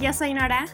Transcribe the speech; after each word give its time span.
Yo 0.00 0.12
soy 0.12 0.32
Nora. 0.32 0.66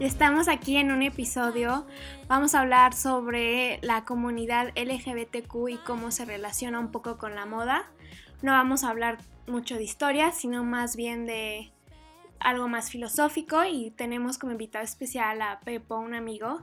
Estamos 0.00 0.46
aquí 0.46 0.76
en 0.76 0.92
un 0.92 1.00
episodio. 1.00 1.86
Vamos 2.28 2.54
a 2.54 2.60
hablar 2.60 2.92
sobre 2.92 3.78
la 3.80 4.04
comunidad 4.04 4.68
LGBTQ 4.76 5.68
y 5.70 5.76
cómo 5.78 6.10
se 6.10 6.26
relaciona 6.26 6.78
un 6.78 6.90
poco 6.90 7.16
con 7.16 7.34
la 7.34 7.46
moda. 7.46 7.90
No 8.42 8.52
vamos 8.52 8.84
a 8.84 8.90
hablar 8.90 9.16
mucho 9.46 9.76
de 9.76 9.84
historia, 9.84 10.30
sino 10.32 10.62
más 10.62 10.94
bien 10.94 11.24
de 11.24 11.72
algo 12.38 12.68
más 12.68 12.90
filosófico 12.90 13.64
y 13.64 13.92
tenemos 13.92 14.36
como 14.36 14.52
invitado 14.52 14.84
especial 14.84 15.40
a 15.40 15.60
Pepo, 15.60 15.96
un 15.96 16.12
amigo, 16.14 16.62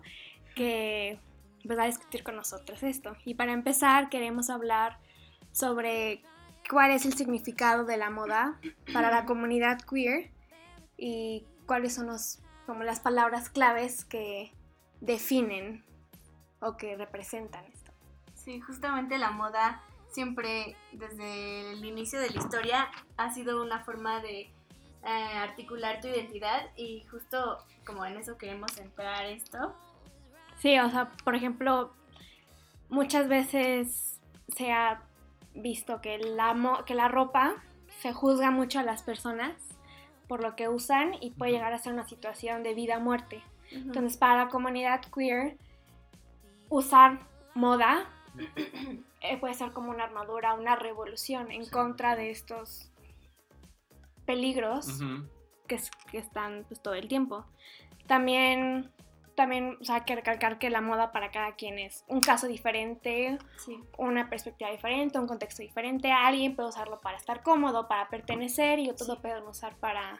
que 0.53 1.19
pues, 1.65 1.79
va 1.79 1.83
a 1.83 1.87
discutir 1.87 2.21
con 2.21 2.35
nosotros 2.35 2.83
esto. 2.83 3.15
Y 3.25 3.33
para 3.33 3.53
empezar 3.53 4.09
queremos 4.09 4.51
hablar 4.51 4.99
sobre 5.51 6.21
cuál 6.69 6.91
es 6.91 7.07
el 7.07 7.13
significado 7.13 7.85
de 7.85 7.97
la 7.97 8.11
moda 8.11 8.59
para 8.93 9.09
la 9.09 9.25
comunidad 9.25 9.79
queer 9.81 10.29
y 10.95 11.43
cuáles 11.67 11.93
son 11.93 12.07
los, 12.07 12.39
como 12.65 12.83
las 12.83 12.99
palabras 12.99 13.49
claves 13.49 14.03
que 14.05 14.51
definen 15.01 15.85
o 16.59 16.77
que 16.77 16.95
representan 16.95 17.65
esto. 17.65 17.91
Sí, 18.33 18.59
justamente 18.61 19.19
la 19.19 19.29
moda 19.29 19.83
siempre 20.09 20.75
desde 20.93 21.73
el 21.73 21.85
inicio 21.85 22.19
de 22.19 22.31
la 22.31 22.39
historia 22.39 22.87
ha 23.17 23.31
sido 23.31 23.61
una 23.61 23.83
forma 23.83 24.19
de 24.21 24.49
eh, 25.03 25.37
articular 25.37 26.01
tu 26.01 26.07
identidad 26.07 26.71
y 26.75 27.03
justo 27.11 27.59
como 27.85 28.05
en 28.05 28.17
eso 28.17 28.37
queremos 28.37 28.75
entrar 28.77 29.25
esto. 29.25 29.75
Sí, 30.57 30.79
o 30.79 30.89
sea, 30.89 31.11
por 31.23 31.35
ejemplo, 31.35 31.93
muchas 32.89 33.27
veces 33.27 34.19
se 34.47 34.71
ha 34.71 35.01
visto 35.53 36.01
que 36.01 36.17
la, 36.17 36.83
que 36.85 36.95
la 36.95 37.07
ropa 37.09 37.55
se 38.01 38.13
juzga 38.13 38.49
mucho 38.49 38.79
a 38.79 38.83
las 38.83 39.03
personas 39.03 39.53
por 40.27 40.41
lo 40.41 40.55
que 40.55 40.69
usan 40.69 41.13
y 41.21 41.31
puede 41.31 41.51
llegar 41.51 41.73
a 41.73 41.77
ser 41.77 41.93
una 41.93 42.07
situación 42.07 42.63
de 42.63 42.73
vida 42.73 42.97
o 42.97 43.01
muerte. 43.01 43.43
Entonces, 43.71 44.17
para 44.17 44.45
la 44.45 44.49
comunidad 44.49 45.01
queer, 45.13 45.57
usar 46.69 47.19
moda 47.53 48.05
eh, 49.21 49.37
puede 49.37 49.53
ser 49.53 49.71
como 49.71 49.91
una 49.91 50.03
armadura, 50.03 50.53
una 50.53 50.75
revolución 50.75 51.51
en 51.51 51.65
contra 51.65 52.15
de 52.15 52.31
estos 52.31 52.91
peligros 54.25 54.99
que, 55.67 55.79
que, 56.11 56.17
están 56.17 56.65
pues, 56.67 56.81
todo 56.81 56.93
el 56.93 57.07
tiempo. 57.07 57.45
También 58.07 58.91
también, 59.37 59.77
o 59.79 59.85
sea, 59.85 59.97
hay 59.97 60.01
que 60.01 60.15
recalcar 60.15 60.57
que 60.57 60.71
la 60.71 60.81
moda 60.81 61.11
para 61.11 61.29
cada 61.29 61.55
quien 61.55 61.77
es 61.77 62.03
un 62.07 62.21
caso 62.21 62.47
diferente, 62.47 63.37
una 63.95 64.31
perspectiva 64.31 64.71
diferente, 64.71 65.19
un 65.19 65.27
contexto 65.27 65.61
diferente. 65.61 66.11
Alguien 66.11 66.55
puede 66.55 66.69
usarlo 66.69 66.99
para 67.01 67.17
estar 67.17 67.43
cómodo, 67.43 67.87
para 67.87 68.09
pertenecer 68.09 68.79
y 68.79 68.89
otros 68.89 69.07
lo 69.07 69.21
pueden 69.21 69.43
usar 69.43 69.75
para 69.75 70.19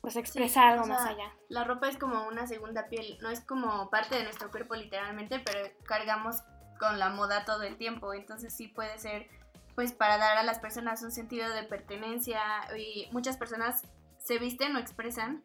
pues 0.00 0.16
expresar 0.16 0.72
algo 0.72 0.86
más 0.86 1.06
allá. 1.06 1.32
La 1.48 1.62
ropa 1.62 1.88
es 1.88 1.96
como 1.96 2.26
una 2.26 2.48
segunda 2.48 2.88
piel, 2.88 3.18
no 3.22 3.30
es 3.30 3.40
como 3.40 3.88
parte 3.88 4.16
de 4.16 4.24
nuestro 4.24 4.50
cuerpo 4.50 4.74
literalmente, 4.74 5.38
pero 5.38 5.70
cargamos 5.84 6.42
con 6.80 6.98
la 6.98 7.10
moda 7.10 7.44
todo 7.44 7.62
el 7.62 7.76
tiempo, 7.76 8.12
entonces 8.14 8.52
sí 8.52 8.66
puede 8.66 8.98
ser 8.98 9.28
pues 9.76 9.92
para 9.92 10.18
dar 10.18 10.38
a 10.38 10.42
las 10.42 10.58
personas 10.58 11.04
un 11.04 11.12
sentido 11.12 11.48
de 11.50 11.62
pertenencia 11.62 12.42
y 12.76 13.08
muchas 13.12 13.36
personas 13.36 13.84
se 14.18 14.38
visten 14.38 14.74
o 14.74 14.80
expresan 14.80 15.40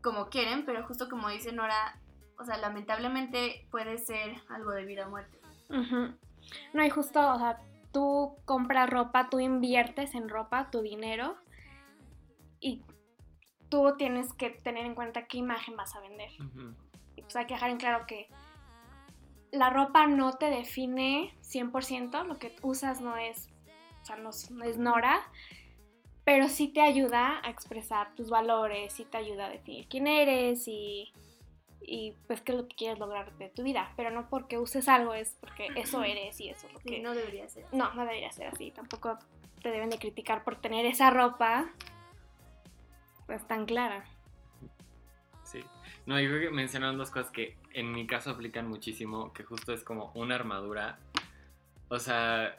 como 0.00 0.30
quieren, 0.30 0.64
pero 0.64 0.86
justo 0.86 1.10
como 1.10 1.28
dice 1.28 1.52
Nora, 1.52 1.98
o 2.38 2.44
sea, 2.44 2.56
lamentablemente 2.58 3.66
puede 3.70 3.98
ser 3.98 4.42
algo 4.48 4.70
de 4.70 4.84
vida 4.84 5.06
o 5.06 5.10
muerte. 5.10 5.38
No, 6.72 6.84
y 6.84 6.90
justo, 6.90 7.32
o 7.32 7.38
sea, 7.38 7.60
tú 7.92 8.36
compras 8.44 8.90
ropa, 8.90 9.28
tú 9.30 9.40
inviertes 9.40 10.14
en 10.14 10.28
ropa 10.28 10.70
tu 10.70 10.80
dinero 10.80 11.36
y 12.60 12.82
tú 13.68 13.94
tienes 13.96 14.32
que 14.34 14.50
tener 14.50 14.84
en 14.84 14.94
cuenta 14.94 15.26
qué 15.26 15.38
imagen 15.38 15.76
vas 15.76 15.94
a 15.94 16.00
vender. 16.00 16.30
Y 17.16 17.22
pues 17.22 17.36
hay 17.36 17.46
que 17.46 17.54
dejar 17.54 17.70
en 17.70 17.78
claro 17.78 18.06
que 18.06 18.28
la 19.52 19.70
ropa 19.70 20.06
no 20.06 20.32
te 20.32 20.46
define 20.46 21.34
100%, 21.42 22.26
lo 22.26 22.38
que 22.38 22.56
usas 22.62 23.00
no 23.00 23.16
es, 23.16 23.48
o 24.00 24.04
sea, 24.04 24.16
no, 24.16 24.30
es 24.30 24.78
Nora, 24.78 25.22
pero 26.24 26.48
sí 26.48 26.68
te 26.68 26.80
ayuda 26.80 27.40
a 27.44 27.50
expresar 27.50 28.14
tus 28.14 28.30
valores, 28.30 28.94
sí 28.94 29.04
te 29.04 29.18
ayuda 29.18 29.46
a 29.46 29.50
definir 29.50 29.88
quién 29.88 30.06
eres 30.06 30.66
y 30.66 31.12
y 31.86 32.14
pues 32.26 32.40
qué 32.40 32.52
es 32.52 32.58
lo 32.58 32.68
que 32.68 32.76
quieres 32.76 32.98
lograr 32.98 33.36
de 33.38 33.48
tu 33.48 33.62
vida, 33.62 33.92
pero 33.96 34.10
no 34.10 34.28
porque 34.28 34.58
uses 34.58 34.88
algo 34.88 35.14
es 35.14 35.36
porque 35.40 35.68
eso 35.76 36.02
eres 36.02 36.40
y 36.40 36.48
eso 36.48 36.66
es 36.66 36.72
lo 36.72 36.80
que... 36.80 37.00
no 37.00 37.14
debería 37.14 37.48
ser. 37.48 37.66
No, 37.72 37.92
no 37.94 38.02
debería 38.02 38.30
ser 38.32 38.48
así, 38.48 38.70
tampoco 38.70 39.18
te 39.62 39.70
deben 39.70 39.90
de 39.90 39.98
criticar 39.98 40.44
por 40.44 40.56
tener 40.56 40.86
esa 40.86 41.10
ropa 41.10 41.70
pues 43.26 43.46
tan 43.46 43.66
clara. 43.66 44.04
Sí, 45.44 45.60
no, 46.06 46.20
yo 46.20 46.28
creo 46.28 46.40
que 46.40 46.50
mencionaron 46.50 46.98
dos 46.98 47.10
cosas 47.10 47.30
que 47.30 47.56
en 47.72 47.92
mi 47.92 48.06
caso 48.06 48.30
aplican 48.30 48.68
muchísimo, 48.68 49.32
que 49.32 49.44
justo 49.44 49.72
es 49.72 49.84
como 49.84 50.12
una 50.14 50.34
armadura, 50.34 50.98
o 51.88 51.98
sea, 51.98 52.56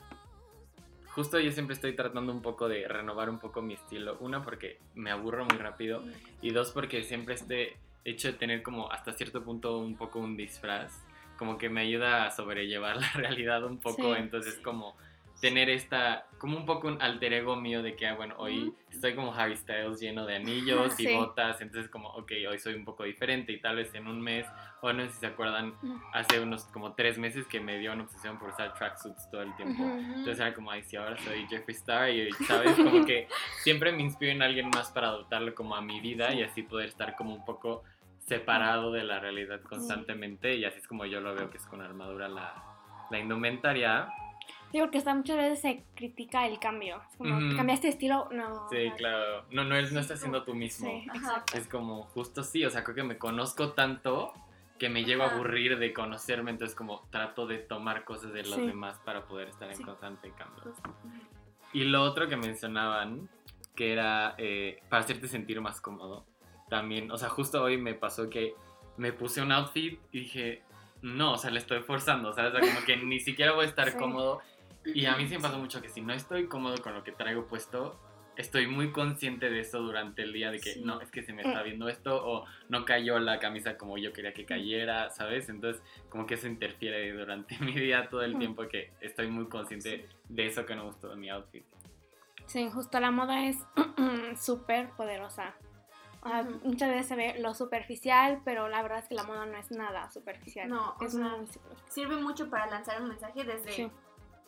justo 1.13 1.39
yo 1.39 1.51
siempre 1.51 1.73
estoy 1.73 1.95
tratando 1.95 2.31
un 2.31 2.41
poco 2.41 2.67
de 2.67 2.87
renovar 2.87 3.29
un 3.29 3.39
poco 3.39 3.61
mi 3.61 3.73
estilo, 3.73 4.17
una 4.19 4.43
porque 4.43 4.79
me 4.95 5.11
aburro 5.11 5.45
muy 5.45 5.57
rápido. 5.57 6.03
Y 6.41 6.51
dos 6.51 6.71
porque 6.71 7.03
siempre 7.03 7.35
esté 7.35 7.77
hecho 8.05 8.29
de 8.29 8.33
tener 8.33 8.63
como 8.63 8.91
hasta 8.91 9.13
cierto 9.13 9.43
punto 9.43 9.77
un 9.77 9.95
poco 9.95 10.19
un 10.19 10.37
disfraz, 10.37 11.03
como 11.37 11.57
que 11.57 11.69
me 11.69 11.81
ayuda 11.81 12.25
a 12.25 12.31
sobrellevar 12.31 12.97
la 13.01 13.11
realidad 13.13 13.63
un 13.63 13.79
poco, 13.79 14.15
entonces 14.15 14.59
como 14.59 14.95
tener 15.43 15.69
esta, 15.69 16.25
como 16.37 16.55
un 16.55 16.65
poco 16.65 16.87
un 16.87 17.01
alter 17.01 17.33
ego 17.33 17.57
mío 17.57 17.83
de 17.83 17.97
que, 17.97 18.07
ah, 18.07 18.15
bueno, 18.15 18.33
hoy 18.37 18.73
estoy 18.89 19.13
como 19.13 19.33
Harry 19.33 19.57
Styles 19.57 19.99
lleno 19.99 20.25
de 20.25 20.37
anillos 20.37 20.97
y 21.01 21.13
botas, 21.13 21.59
entonces 21.59 21.91
como, 21.91 22.07
ok, 22.11 22.31
hoy 22.49 22.59
soy 22.59 22.75
un 22.75 22.85
poco 22.85 23.03
diferente 23.03 23.51
y 23.51 23.59
tal 23.59 23.75
vez 23.75 23.93
en 23.93 24.07
un 24.07 24.21
mes, 24.21 24.45
o 24.81 24.93
no 24.93 25.03
sé 25.03 25.11
si 25.11 25.19
se 25.19 25.25
acuerdan, 25.25 25.73
hace 26.13 26.39
unos 26.39 26.63
como 26.65 26.93
tres 26.93 27.17
meses 27.17 27.45
que 27.45 27.59
me 27.59 27.77
dio 27.77 27.91
una 27.91 28.03
obsesión 28.03 28.39
por 28.39 28.51
usar 28.51 28.73
tracksuits 28.73 29.29
todo 29.29 29.41
el 29.41 29.53
tiempo, 29.57 29.83
entonces 29.83 30.39
era 30.39 30.53
como, 30.53 30.71
ay, 30.71 30.81
sí, 30.83 30.95
ahora 30.95 31.17
soy 31.17 31.45
Jeffree 31.47 31.75
Star 31.75 32.09
y, 32.09 32.31
¿sabes? 32.47 32.77
Como 32.77 33.05
que 33.05 33.27
siempre 33.63 33.91
me 33.91 34.01
inspiro 34.01 34.31
en 34.31 34.41
alguien 34.41 34.69
más 34.69 34.91
para 34.91 35.07
adoptarlo 35.09 35.53
como 35.53 35.75
a 35.75 35.81
mi 35.81 35.99
vida 35.99 36.33
y 36.33 36.41
así 36.41 36.63
poder 36.63 36.87
estar 36.87 37.17
como 37.17 37.35
un 37.35 37.43
poco 37.43 37.83
separado 38.25 38.91
de 38.91 39.03
la 39.03 39.19
realidad 39.19 39.61
constantemente 39.61 40.55
y 40.55 40.65
así 40.65 40.79
es 40.79 40.87
como 40.87 41.05
yo 41.05 41.19
lo 41.21 41.35
veo 41.35 41.49
que 41.49 41.57
es 41.57 41.65
con 41.65 41.81
armadura 41.81 42.27
la, 42.27 42.63
la 43.09 43.19
indumentaria. 43.19 44.07
Sí, 44.71 44.79
porque 44.79 44.97
hasta 44.97 45.13
muchas 45.13 45.37
veces 45.37 45.61
se 45.61 45.83
critica 45.93 46.47
el 46.47 46.57
cambio. 46.57 46.99
Es 47.09 47.17
como, 47.17 47.55
¿cambiaste 47.55 47.87
de 47.87 47.93
estilo? 47.93 48.27
No. 48.31 48.67
Sí, 48.69 48.91
claro. 48.97 49.45
No, 49.51 49.63
no, 49.63 49.79
no 49.79 49.99
estás 49.99 50.19
siendo 50.19 50.43
tú 50.43 50.55
mismo. 50.55 50.89
Sí, 50.89 51.07
exacto. 51.13 51.57
Es 51.57 51.67
como, 51.67 52.03
justo 52.05 52.43
sí, 52.43 52.65
o 52.65 52.71
sea, 52.71 52.83
creo 52.83 52.95
que 52.95 53.03
me 53.03 53.17
conozco 53.17 53.73
tanto 53.73 54.33
que 54.79 54.89
me 54.89 55.03
llevo 55.03 55.23
a 55.23 55.31
aburrir 55.31 55.77
de 55.77 55.93
conocerme, 55.93 56.51
entonces 56.51 56.75
como 56.75 57.07
trato 57.11 57.45
de 57.45 57.59
tomar 57.59 58.03
cosas 58.03 58.33
de 58.33 58.43
los 58.43 58.57
demás 58.57 58.99
para 59.05 59.25
poder 59.25 59.49
estar 59.49 59.71
en 59.71 59.81
constante 59.81 60.31
cambio. 60.31 60.73
Y 61.71 61.83
lo 61.85 62.01
otro 62.01 62.27
que 62.27 62.35
mencionaban, 62.35 63.29
que 63.75 63.93
era 63.93 64.33
eh, 64.37 64.81
para 64.89 65.03
hacerte 65.03 65.27
sentir 65.27 65.61
más 65.61 65.79
cómodo 65.79 66.25
también, 66.73 67.11
o 67.11 67.19
sea, 67.19 67.29
justo 67.29 67.61
hoy 67.61 67.77
me 67.77 67.93
pasó 67.93 68.31
que 68.31 68.55
me 68.97 69.13
puse 69.13 69.43
un 69.43 69.51
outfit 69.51 69.99
y 70.11 70.21
dije, 70.21 70.63
no, 71.03 71.33
o 71.33 71.37
sea, 71.37 71.51
le 71.51 71.59
estoy 71.59 71.81
forzando, 71.81 72.29
o 72.29 72.33
sea, 72.33 72.51
como 72.51 72.83
que 72.83 72.97
ni 72.97 73.19
siquiera 73.19 73.51
voy 73.51 73.65
a 73.65 73.69
estar 73.69 73.95
cómodo. 73.95 74.41
Y 74.83 75.05
a 75.05 75.15
mí 75.15 75.27
sí 75.27 75.35
me 75.35 75.41
pasó 75.41 75.59
mucho 75.59 75.83
que 75.83 75.89
si 75.89 76.01
no 76.01 76.13
estoy 76.13 76.47
cómodo 76.47 76.81
con 76.81 76.95
lo 76.95 77.03
que 77.03 77.11
traigo 77.11 77.45
puesto, 77.45 77.95
estoy 78.37 78.65
muy 78.65 78.91
consciente 78.91 79.51
de 79.51 79.59
eso 79.59 79.81
durante 79.81 80.23
el 80.23 80.33
día, 80.33 80.49
de 80.49 80.59
que 80.59 80.77
no, 80.77 80.99
es 80.99 81.11
que 81.11 81.21
se 81.21 81.31
me 81.31 81.43
está 81.43 81.61
eh. 81.61 81.65
viendo 81.65 81.87
esto, 81.89 82.25
o 82.25 82.47
no 82.69 82.85
cayó 82.85 83.19
la 83.19 83.37
camisa 83.37 83.77
como 83.77 83.99
yo 83.99 84.11
quería 84.11 84.33
que 84.33 84.43
cayera, 84.43 85.11
¿sabes? 85.11 85.49
Entonces, 85.49 85.79
como 86.09 86.25
que 86.25 86.33
eso 86.33 86.47
interfiere 86.47 87.11
durante 87.11 87.55
mi 87.59 87.73
día 87.73 88.09
todo 88.09 88.23
el 88.23 88.39
tiempo, 88.39 88.67
que 88.67 88.89
estoy 88.99 89.27
muy 89.27 89.47
consciente 89.47 90.09
de 90.27 90.47
eso 90.47 90.65
que 90.65 90.73
no 90.73 90.85
gustó 90.85 91.09
de 91.09 91.17
mi 91.17 91.29
outfit. 91.29 91.65
Sí, 92.47 92.67
justo 92.71 92.99
la 92.99 93.11
moda 93.11 93.45
es 93.45 93.57
súper 94.43 94.89
poderosa 94.97 95.53
muchas 96.63 96.89
veces 96.89 97.07
se 97.07 97.15
ve 97.15 97.35
lo 97.39 97.53
superficial, 97.53 98.41
pero 98.45 98.69
la 98.69 98.81
verdad 98.81 98.99
es 98.99 99.07
que 99.07 99.15
la 99.15 99.23
moda 99.23 99.45
no 99.45 99.57
es 99.57 99.71
nada 99.71 100.09
superficial. 100.11 100.69
No, 100.69 100.95
es 101.01 101.15
muy 101.15 101.47
Sirve 101.89 102.17
mucho 102.17 102.49
para 102.49 102.67
lanzar 102.67 103.01
un 103.01 103.09
mensaje 103.09 103.43
desde 103.43 103.91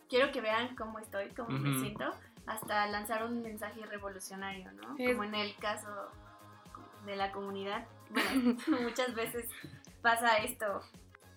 quiero 0.10 0.32
que 0.32 0.42
vean 0.42 0.76
cómo 0.76 1.00
estoy, 1.00 1.30
cómo 1.30 1.50
me 1.50 1.80
siento, 1.80 2.06
hasta 2.46 2.88
lanzar 2.88 3.26
un 3.26 3.42
mensaje 3.42 3.86
revolucionario, 3.86 4.72
¿no? 4.74 4.96
Como 4.96 5.24
en 5.24 5.36
el 5.36 5.56
caso 5.58 5.90
de 7.06 7.16
la 7.16 7.32
comunidad. 7.32 7.86
Bueno, 8.10 8.58
muchas 8.82 9.14
veces 9.16 9.50
pasa 10.02 10.38
esto. 10.38 10.82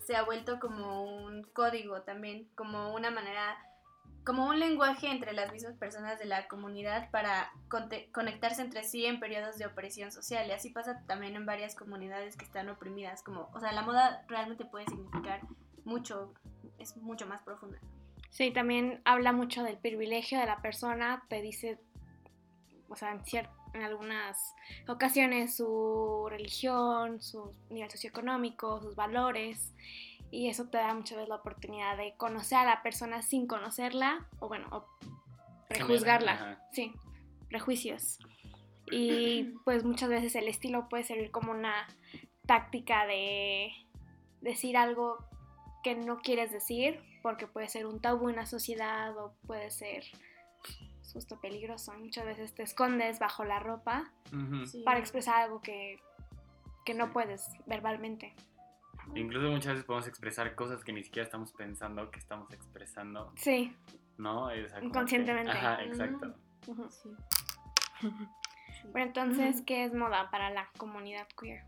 Se 0.00 0.16
ha 0.16 0.22
vuelto 0.22 0.58
como 0.58 1.04
un 1.04 1.42
código 1.52 2.02
también, 2.02 2.48
como 2.54 2.94
una 2.94 3.10
manera 3.10 3.56
como 4.24 4.46
un 4.46 4.60
lenguaje 4.60 5.10
entre 5.10 5.32
las 5.32 5.52
mismas 5.52 5.76
personas 5.76 6.18
de 6.18 6.26
la 6.26 6.48
comunidad 6.48 7.10
para 7.10 7.50
conectarse 8.12 8.62
entre 8.62 8.84
sí 8.84 9.06
en 9.06 9.20
periodos 9.20 9.56
de 9.58 9.66
opresión 9.66 10.12
social. 10.12 10.46
Y 10.48 10.52
así 10.52 10.70
pasa 10.70 11.02
también 11.06 11.34
en 11.36 11.46
varias 11.46 11.74
comunidades 11.74 12.36
que 12.36 12.44
están 12.44 12.68
oprimidas. 12.68 13.22
Como, 13.22 13.48
o 13.54 13.60
sea, 13.60 13.72
la 13.72 13.82
moda 13.82 14.24
realmente 14.28 14.64
puede 14.64 14.86
significar 14.86 15.40
mucho, 15.84 16.34
es 16.78 16.96
mucho 16.96 17.26
más 17.26 17.42
profunda. 17.42 17.78
Sí, 18.30 18.50
también 18.50 19.00
habla 19.04 19.32
mucho 19.32 19.62
del 19.62 19.78
privilegio 19.78 20.38
de 20.38 20.46
la 20.46 20.60
persona, 20.60 21.24
te 21.28 21.40
dice, 21.40 21.78
o 22.88 22.96
sea, 22.96 23.18
en 23.74 23.82
algunas 23.82 24.54
ocasiones 24.86 25.56
su 25.56 26.26
religión, 26.28 27.20
su 27.20 27.52
nivel 27.70 27.90
socioeconómico, 27.90 28.80
sus 28.80 28.94
valores. 28.94 29.72
Y 30.30 30.48
eso 30.48 30.68
te 30.68 30.78
da 30.78 30.92
muchas 30.94 31.16
veces 31.16 31.28
la 31.28 31.36
oportunidad 31.36 31.96
de 31.96 32.14
conocer 32.16 32.58
a 32.58 32.64
la 32.64 32.82
persona 32.82 33.22
sin 33.22 33.46
conocerla, 33.46 34.26
o 34.40 34.48
bueno, 34.48 34.68
o 34.70 34.84
prejuzgarla. 35.68 36.62
Sí, 36.72 36.92
prejuicios. 37.48 38.18
Y 38.90 39.54
pues 39.64 39.84
muchas 39.84 40.08
veces 40.08 40.34
el 40.34 40.48
estilo 40.48 40.88
puede 40.88 41.04
servir 41.04 41.30
como 41.30 41.52
una 41.52 41.86
táctica 42.46 43.06
de 43.06 43.70
decir 44.40 44.76
algo 44.76 45.18
que 45.82 45.94
no 45.94 46.18
quieres 46.18 46.50
decir, 46.50 47.00
porque 47.22 47.46
puede 47.46 47.68
ser 47.68 47.86
un 47.86 48.00
tabú 48.00 48.28
en 48.28 48.36
la 48.36 48.46
sociedad 48.46 49.16
o 49.18 49.34
puede 49.46 49.70
ser 49.70 50.04
justo 51.12 51.40
peligroso. 51.40 51.92
Muchas 51.98 52.24
veces 52.24 52.54
te 52.54 52.62
escondes 52.62 53.18
bajo 53.18 53.44
la 53.44 53.58
ropa 53.58 54.10
para 54.84 54.98
expresar 54.98 55.42
algo 55.42 55.60
que, 55.60 56.00
no 56.94 57.12
puedes 57.12 57.50
verbalmente. 57.66 58.34
Incluso 59.14 59.50
muchas 59.50 59.72
veces 59.72 59.84
podemos 59.84 60.06
expresar 60.08 60.54
cosas 60.54 60.84
que 60.84 60.92
ni 60.92 61.02
siquiera 61.02 61.24
estamos 61.24 61.52
pensando 61.52 62.10
que 62.10 62.18
estamos 62.18 62.52
expresando. 62.52 63.32
Sí. 63.36 63.74
¿No? 64.16 64.48
Inconscientemente. 64.82 65.50
Ajá, 65.50 65.82
exacto. 65.84 66.34
Pero 68.92 69.04
entonces, 69.04 69.62
¿qué 69.62 69.84
es 69.84 69.94
moda 69.94 70.30
para 70.30 70.50
la 70.50 70.68
comunidad 70.76 71.26
queer? 71.40 71.64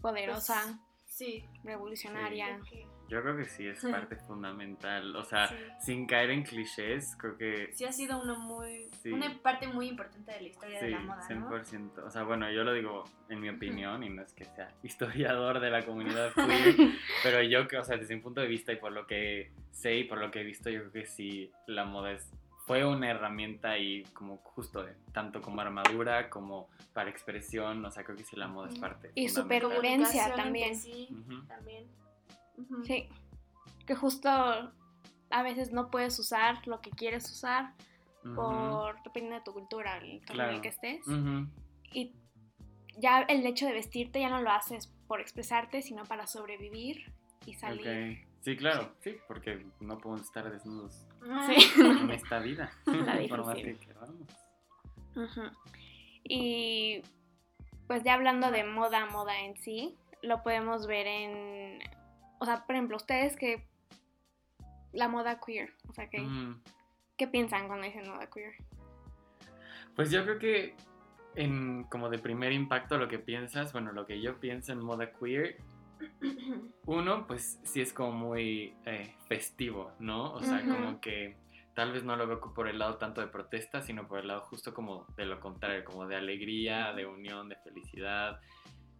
Poderosa, 0.00 0.60
pues, 0.62 0.76
sí. 1.06 1.48
revolucionaria. 1.64 2.60
Yo 3.08 3.22
creo 3.22 3.36
que 3.36 3.44
sí 3.44 3.66
es 3.66 3.80
parte 3.90 4.16
fundamental, 4.16 5.14
o 5.14 5.24
sea, 5.24 5.48
sin 5.80 6.06
caer 6.06 6.30
en 6.30 6.42
clichés, 6.42 7.16
creo 7.18 7.36
que... 7.36 7.70
Sí 7.72 7.84
ha 7.84 7.92
sido 7.92 8.20
una 8.20 8.34
muy... 8.34 8.88
Una 9.12 9.32
parte 9.42 9.68
muy 9.68 9.88
importante 9.88 10.32
de 10.32 10.40
la 10.40 10.48
historia 10.48 10.80
de 10.80 10.90
la 10.90 11.00
moda, 11.00 11.28
¿no? 11.30 11.50
100%, 11.50 12.04
o 12.04 12.10
sea, 12.10 12.24
bueno, 12.24 12.50
yo 12.50 12.64
lo 12.64 12.72
digo 12.72 13.04
en 13.28 13.40
mi 13.40 13.48
opinión 13.48 14.02
y 14.02 14.10
no 14.10 14.22
es 14.22 14.32
que 14.32 14.44
sea 14.44 14.72
historiador 14.82 15.60
de 15.60 15.70
la 15.70 15.84
comunidad 15.84 16.32
queer, 16.34 16.74
pero 17.22 17.42
yo, 17.42 17.66
o 17.78 17.84
sea, 17.84 17.96
desde 17.96 18.14
un 18.14 18.22
punto 18.22 18.40
de 18.40 18.48
vista 18.48 18.72
y 18.72 18.76
por 18.76 18.92
lo 18.92 19.06
que 19.06 19.50
sé 19.70 19.94
y 19.96 20.04
por 20.04 20.18
lo 20.18 20.30
que 20.30 20.40
he 20.40 20.44
visto, 20.44 20.70
yo 20.70 20.80
creo 20.80 20.92
que 20.92 21.06
sí, 21.06 21.50
la 21.66 21.84
moda 21.84 22.12
es 22.12 22.30
fue 22.66 22.84
una 22.84 23.08
herramienta 23.08 23.78
y 23.78 24.02
como 24.12 24.38
justo 24.38 24.82
de, 24.82 24.92
tanto 25.12 25.40
como 25.40 25.60
armadura 25.60 26.28
como 26.28 26.68
para 26.92 27.08
expresión, 27.08 27.84
o 27.84 27.90
sea, 27.92 28.02
creo 28.02 28.16
que 28.16 28.24
sí 28.24 28.34
la 28.34 28.48
moda 28.48 28.68
es 28.68 28.78
parte. 28.78 29.12
Y 29.14 29.28
supervivencia 29.28 30.34
también. 30.34 30.74
Sí, 30.74 31.08
también. 31.46 31.86
Sí, 32.84 33.08
que 33.86 33.94
justo 33.94 34.28
a 34.28 35.42
veces 35.42 35.72
no 35.72 35.90
puedes 35.90 36.18
usar 36.18 36.66
lo 36.66 36.80
que 36.80 36.90
quieres 36.90 37.30
usar 37.30 37.72
por 38.34 39.00
dependiendo 39.04 39.36
de 39.36 39.44
tu 39.44 39.52
cultura, 39.52 39.98
el 39.98 40.20
en 40.28 40.40
el 40.40 40.60
que 40.60 40.68
estés. 40.68 41.04
Y 41.92 42.12
ya 42.98 43.20
el 43.22 43.46
hecho 43.46 43.66
de 43.66 43.72
vestirte 43.72 44.20
ya 44.20 44.30
no 44.30 44.40
lo 44.40 44.50
haces 44.50 44.92
por 45.06 45.20
expresarte, 45.20 45.82
sino 45.82 46.04
para 46.04 46.26
sobrevivir 46.26 47.12
y 47.46 47.54
salir. 47.54 48.26
Sí, 48.40 48.56
claro, 48.56 48.92
sí. 49.00 49.16
porque 49.26 49.66
no 49.80 49.98
podemos 49.98 50.24
estar 50.24 50.48
desnudos 50.50 51.04
en 51.78 52.10
esta 52.10 52.38
vida. 52.38 52.70
por 53.28 53.44
más 53.44 53.56
que 53.56 53.76
queramos. 53.76 54.28
Y 56.22 57.02
pues 57.86 58.02
ya 58.04 58.14
hablando 58.14 58.50
de 58.50 58.64
moda, 58.64 59.06
moda 59.06 59.40
en 59.40 59.56
sí, 59.56 59.96
lo 60.22 60.42
podemos 60.42 60.86
ver 60.86 61.06
en 61.06 61.78
o 62.38 62.44
sea, 62.44 62.64
por 62.66 62.74
ejemplo, 62.74 62.96
ustedes 62.96 63.36
que 63.36 63.66
la 64.92 65.08
moda 65.08 65.40
queer, 65.40 65.72
o 65.88 65.92
sea, 65.92 66.08
que, 66.08 66.26
¿qué 67.16 67.26
piensan 67.26 67.68
cuando 67.68 67.86
dicen 67.86 68.08
moda 68.08 68.28
queer? 68.30 68.54
Pues 69.94 70.10
yo 70.10 70.24
creo 70.24 70.38
que 70.38 70.74
en 71.34 71.84
como 71.84 72.08
de 72.08 72.18
primer 72.18 72.52
impacto 72.52 72.98
lo 72.98 73.08
que 73.08 73.18
piensas, 73.18 73.72
bueno, 73.72 73.92
lo 73.92 74.06
que 74.06 74.20
yo 74.20 74.40
pienso 74.40 74.72
en 74.72 74.80
moda 74.80 75.12
queer, 75.12 75.58
uno, 76.86 77.26
pues 77.26 77.60
sí 77.64 77.80
es 77.80 77.92
como 77.92 78.12
muy 78.12 78.74
eh, 78.84 79.14
festivo, 79.28 79.92
¿no? 79.98 80.32
O 80.32 80.42
sea, 80.42 80.62
como 80.62 81.00
que 81.00 81.36
tal 81.74 81.92
vez 81.92 82.04
no 82.04 82.16
lo 82.16 82.26
veo 82.26 82.40
por 82.40 82.68
el 82.68 82.78
lado 82.78 82.96
tanto 82.96 83.20
de 83.20 83.26
protesta, 83.26 83.82
sino 83.82 84.08
por 84.08 84.18
el 84.18 84.28
lado 84.28 84.42
justo 84.42 84.72
como 84.72 85.06
de 85.16 85.26
lo 85.26 85.40
contrario, 85.40 85.84
como 85.84 86.06
de 86.06 86.16
alegría, 86.16 86.92
de 86.92 87.06
unión, 87.06 87.48
de 87.48 87.56
felicidad, 87.56 88.40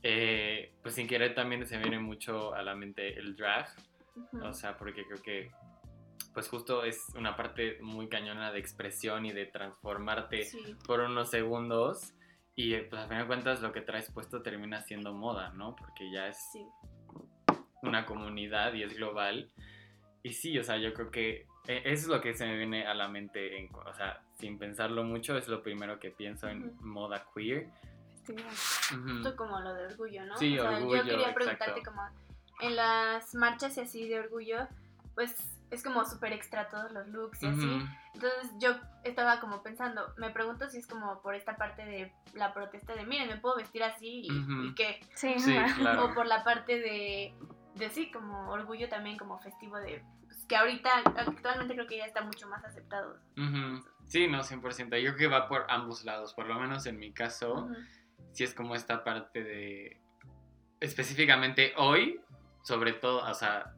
eh, 0.02 0.72
pues 0.82 0.94
sin 0.94 1.06
querer 1.06 1.34
también 1.34 1.66
se 1.66 1.78
viene 1.78 1.98
mucho 1.98 2.54
a 2.54 2.62
la 2.62 2.74
mente 2.74 3.18
el 3.18 3.36
drag, 3.36 3.68
o 4.42 4.52
sea, 4.52 4.76
porque 4.76 5.04
creo 5.04 5.22
que 5.22 5.50
pues 6.32 6.48
justo 6.48 6.84
es 6.84 7.02
una 7.14 7.34
parte 7.34 7.78
muy 7.80 8.08
cañona 8.08 8.52
de 8.52 8.58
expresión 8.58 9.24
y 9.24 9.32
de 9.32 9.46
transformarte 9.46 10.46
por 10.86 11.00
unos 11.00 11.30
segundos 11.30 12.12
y 12.54 12.74
eh, 12.74 12.86
pues 12.88 13.02
a 13.02 13.08
fin 13.08 13.18
de 13.18 13.26
cuentas 13.26 13.62
lo 13.62 13.72
que 13.72 13.80
traes 13.80 14.10
puesto 14.10 14.42
termina 14.42 14.82
siendo 14.82 15.14
moda, 15.14 15.50
¿no? 15.50 15.74
Porque 15.74 16.10
ya 16.10 16.28
es 16.28 16.38
una 17.82 18.04
comunidad 18.04 18.74
y 18.74 18.82
es 18.82 18.94
global. 18.94 19.50
Y 20.22 20.32
sí, 20.32 20.58
o 20.58 20.64
sea, 20.64 20.76
yo 20.76 20.92
creo 20.92 21.10
que 21.10 21.46
eh, 21.68 21.82
eso 21.84 22.02
es 22.02 22.08
lo 22.08 22.20
que 22.20 22.34
se 22.34 22.46
me 22.46 22.56
viene 22.56 22.86
a 22.86 22.94
la 22.94 23.08
mente, 23.08 23.58
en, 23.58 23.74
o 23.74 23.94
sea, 23.94 24.22
sin 24.38 24.58
pensarlo 24.58 25.04
mucho, 25.04 25.36
es 25.36 25.48
lo 25.48 25.62
primero 25.62 25.98
que 25.98 26.10
pienso 26.10 26.48
en 26.48 26.76
moda 26.80 27.26
queer 27.34 27.68
Justo 28.34 29.36
como 29.36 29.60
lo 29.60 29.74
de 29.74 29.86
orgullo, 29.86 30.24
¿no? 30.24 30.36
Sí, 30.36 30.58
orgullo, 30.58 30.96
yo 30.96 31.04
quería 31.04 31.34
preguntarte 31.34 31.82
como 31.82 32.02
en 32.60 32.76
las 32.76 33.34
marchas 33.34 33.76
y 33.76 33.80
así 33.80 34.08
de 34.08 34.18
orgullo, 34.18 34.68
pues 35.14 35.36
es 35.70 35.82
como 35.82 36.04
súper 36.04 36.32
extra 36.32 36.68
todos 36.68 36.92
los 36.92 37.08
looks 37.08 37.42
y 37.42 37.46
así. 37.46 37.82
Entonces 38.14 38.50
yo 38.58 38.76
estaba 39.04 39.40
como 39.40 39.62
pensando, 39.62 40.14
me 40.16 40.30
pregunto 40.30 40.68
si 40.70 40.78
es 40.78 40.86
como 40.86 41.20
por 41.22 41.34
esta 41.34 41.56
parte 41.56 41.84
de 41.84 42.12
la 42.34 42.54
protesta 42.54 42.94
de, 42.94 43.04
miren, 43.04 43.28
me 43.28 43.36
puedo 43.36 43.56
vestir 43.56 43.82
así 43.82 44.26
y, 44.30 44.74
qué. 44.74 45.00
Sí, 45.14 45.34
O 45.98 46.14
por 46.14 46.26
la 46.26 46.44
parte 46.44 46.78
de, 46.78 47.34
de 47.74 47.90
sí, 47.90 48.10
como 48.10 48.50
orgullo 48.50 48.88
también 48.88 49.16
como 49.16 49.38
festivo 49.38 49.76
de, 49.78 50.04
pues, 50.24 50.44
que 50.46 50.56
ahorita 50.56 50.90
actualmente 51.04 51.74
creo 51.74 51.86
que 51.86 51.98
ya 51.98 52.04
está 52.04 52.22
mucho 52.22 52.48
más 52.48 52.64
aceptado. 52.64 53.18
Sí, 54.06 54.28
no, 54.28 54.38
100%. 54.38 54.98
Yo 55.02 55.14
creo 55.14 55.16
que 55.16 55.26
va 55.26 55.48
por 55.48 55.66
ambos 55.68 56.04
lados, 56.04 56.32
por 56.32 56.46
lo 56.46 56.58
menos 56.60 56.86
en 56.86 56.98
mi 56.98 57.12
caso 57.12 57.68
si 58.36 58.44
es 58.44 58.52
como 58.52 58.74
esta 58.74 59.02
parte 59.02 59.42
de, 59.42 59.98
específicamente 60.78 61.72
hoy, 61.78 62.20
sobre 62.62 62.92
todo, 62.92 63.24
o 63.24 63.34
sea, 63.34 63.72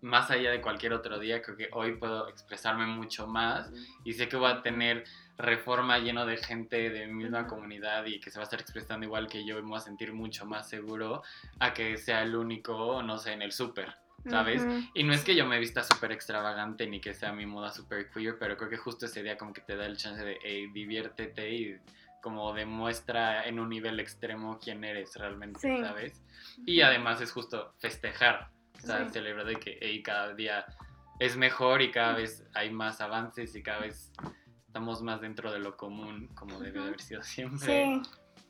más 0.00 0.30
allá 0.30 0.52
de 0.52 0.60
cualquier 0.60 0.92
otro 0.92 1.18
día, 1.18 1.42
creo 1.42 1.56
que 1.56 1.68
hoy 1.72 1.96
puedo 1.96 2.28
expresarme 2.28 2.86
mucho 2.86 3.26
más 3.26 3.68
y 4.04 4.12
sé 4.12 4.28
que 4.28 4.36
voy 4.36 4.48
a 4.52 4.62
tener 4.62 5.02
reforma 5.36 5.98
lleno 5.98 6.24
de 6.24 6.36
gente 6.36 6.90
de 6.90 7.08
mi 7.08 7.24
misma 7.24 7.48
comunidad 7.48 8.06
y 8.06 8.20
que 8.20 8.30
se 8.30 8.38
va 8.38 8.42
a 8.42 8.44
estar 8.44 8.60
expresando 8.60 9.04
igual 9.06 9.26
que 9.26 9.44
yo 9.44 9.58
y 9.58 9.62
me 9.62 9.70
voy 9.70 9.78
a 9.78 9.80
sentir 9.80 10.12
mucho 10.12 10.46
más 10.46 10.68
seguro 10.68 11.24
a 11.58 11.74
que 11.74 11.96
sea 11.96 12.22
el 12.22 12.36
único, 12.36 13.02
no 13.02 13.18
sé, 13.18 13.32
en 13.32 13.42
el 13.42 13.50
súper. 13.50 13.96
¿Sabes? 14.28 14.62
Y 14.92 15.02
no 15.02 15.14
es 15.14 15.24
que 15.24 15.34
yo 15.34 15.46
me 15.46 15.58
vista 15.58 15.82
súper 15.82 16.12
extravagante 16.12 16.86
ni 16.86 17.00
que 17.00 17.14
sea 17.14 17.32
mi 17.32 17.46
moda 17.46 17.72
súper 17.72 18.10
queer, 18.10 18.38
pero 18.38 18.54
creo 18.54 18.68
que 18.68 18.76
justo 18.76 19.06
ese 19.06 19.22
día 19.22 19.38
como 19.38 19.54
que 19.54 19.62
te 19.62 19.76
da 19.76 19.86
el 19.86 19.96
chance 19.96 20.22
de, 20.22 20.38
hey, 20.44 20.68
diviértete 20.74 21.50
y 21.50 21.78
como 22.22 22.52
demuestra 22.52 23.44
en 23.44 23.58
un 23.58 23.68
nivel 23.68 24.00
extremo 24.00 24.58
quién 24.62 24.84
eres 24.84 25.16
realmente, 25.16 25.82
¿sabes? 25.82 26.22
Y 26.66 26.80
además 26.80 27.20
es 27.20 27.32
justo 27.32 27.72
festejar, 27.78 28.50
o 28.82 28.86
sea, 28.86 29.08
celebrar 29.08 29.46
de 29.46 29.56
que 29.56 30.02
cada 30.02 30.34
día 30.34 30.66
es 31.18 31.36
mejor 31.36 31.82
y 31.82 31.90
cada 31.90 32.14
vez 32.14 32.44
hay 32.54 32.70
más 32.70 33.00
avances 33.00 33.54
y 33.54 33.62
cada 33.62 33.80
vez 33.80 34.12
estamos 34.66 35.02
más 35.02 35.20
dentro 35.20 35.52
de 35.52 35.58
lo 35.58 35.76
común, 35.76 36.28
como 36.34 36.58
debe 36.60 36.80
haber 36.80 37.00
sido 37.00 37.22
siempre. 37.22 37.66
Sí, 37.66 38.02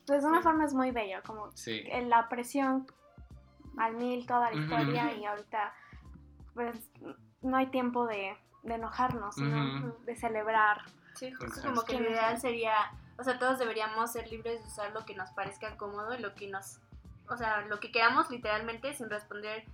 pues 0.06 0.22
de 0.22 0.28
una 0.28 0.42
forma 0.42 0.64
es 0.64 0.74
muy 0.74 0.90
bello, 0.90 1.18
como 1.24 1.50
la 2.08 2.28
presión 2.28 2.86
al 3.78 3.96
mil, 3.96 4.26
toda 4.26 4.50
la 4.50 4.60
historia 4.60 5.14
y 5.14 5.24
ahorita 5.24 5.72
pues 6.54 6.90
no 7.42 7.56
hay 7.56 7.66
tiempo 7.66 8.06
de, 8.06 8.36
enojarnos, 8.64 9.34
sino 9.34 9.92
de 10.04 10.16
celebrar. 10.16 10.82
Sí, 11.14 11.32
justo 11.32 11.62
como 11.62 11.82
que 11.82 11.98
lo 11.98 12.10
ideal 12.10 12.38
sería 12.38 12.74
o 13.20 13.24
sea, 13.24 13.38
todos 13.38 13.58
deberíamos 13.58 14.10
ser 14.12 14.30
libres 14.30 14.62
de 14.62 14.66
usar 14.66 14.92
lo 14.92 15.04
que 15.04 15.14
nos 15.14 15.30
parezca 15.30 15.76
cómodo 15.76 16.14
y 16.14 16.22
lo 16.22 16.34
que 16.34 16.48
nos, 16.48 16.78
o 17.28 17.36
sea, 17.36 17.66
lo 17.66 17.78
que 17.78 17.92
queramos 17.92 18.30
literalmente 18.30 18.94
sin 18.94 19.10
responder 19.10 19.64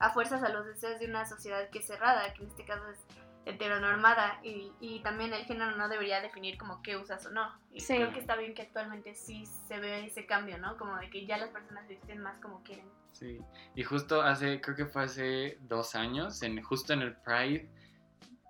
a 0.00 0.10
fuerzas 0.10 0.42
a 0.42 0.48
los 0.48 0.66
deseos 0.66 0.98
de 0.98 1.06
una 1.06 1.24
sociedad 1.24 1.70
que 1.70 1.78
es 1.78 1.86
cerrada, 1.86 2.34
que 2.34 2.42
en 2.42 2.48
este 2.48 2.64
caso 2.64 2.82
es 2.90 2.98
heteronormada 3.44 4.40
y, 4.42 4.72
y 4.80 5.00
también 5.04 5.32
el 5.32 5.44
género 5.44 5.76
no 5.76 5.88
debería 5.88 6.20
definir 6.20 6.58
como 6.58 6.82
qué 6.82 6.96
usas 6.96 7.24
o 7.26 7.30
no. 7.30 7.48
Y 7.72 7.80
creo 7.84 8.12
que 8.12 8.18
está 8.18 8.34
bien 8.34 8.54
que 8.54 8.62
actualmente 8.62 9.14
sí 9.14 9.46
se 9.46 9.78
ve 9.78 10.06
ese 10.06 10.26
cambio, 10.26 10.58
¿no? 10.58 10.76
Como 10.76 10.96
de 10.96 11.08
que 11.08 11.26
ya 11.26 11.38
las 11.38 11.50
personas 11.50 11.86
visten 11.86 12.20
más 12.20 12.38
como 12.38 12.64
quieren. 12.64 12.90
Sí, 13.12 13.38
y 13.76 13.84
justo 13.84 14.20
hace, 14.20 14.60
creo 14.60 14.76
que 14.76 14.86
fue 14.86 15.04
hace 15.04 15.58
dos 15.62 15.94
años, 15.94 16.42
en, 16.42 16.60
justo 16.60 16.92
en 16.92 17.02
el 17.02 17.14
Pride, 17.14 17.70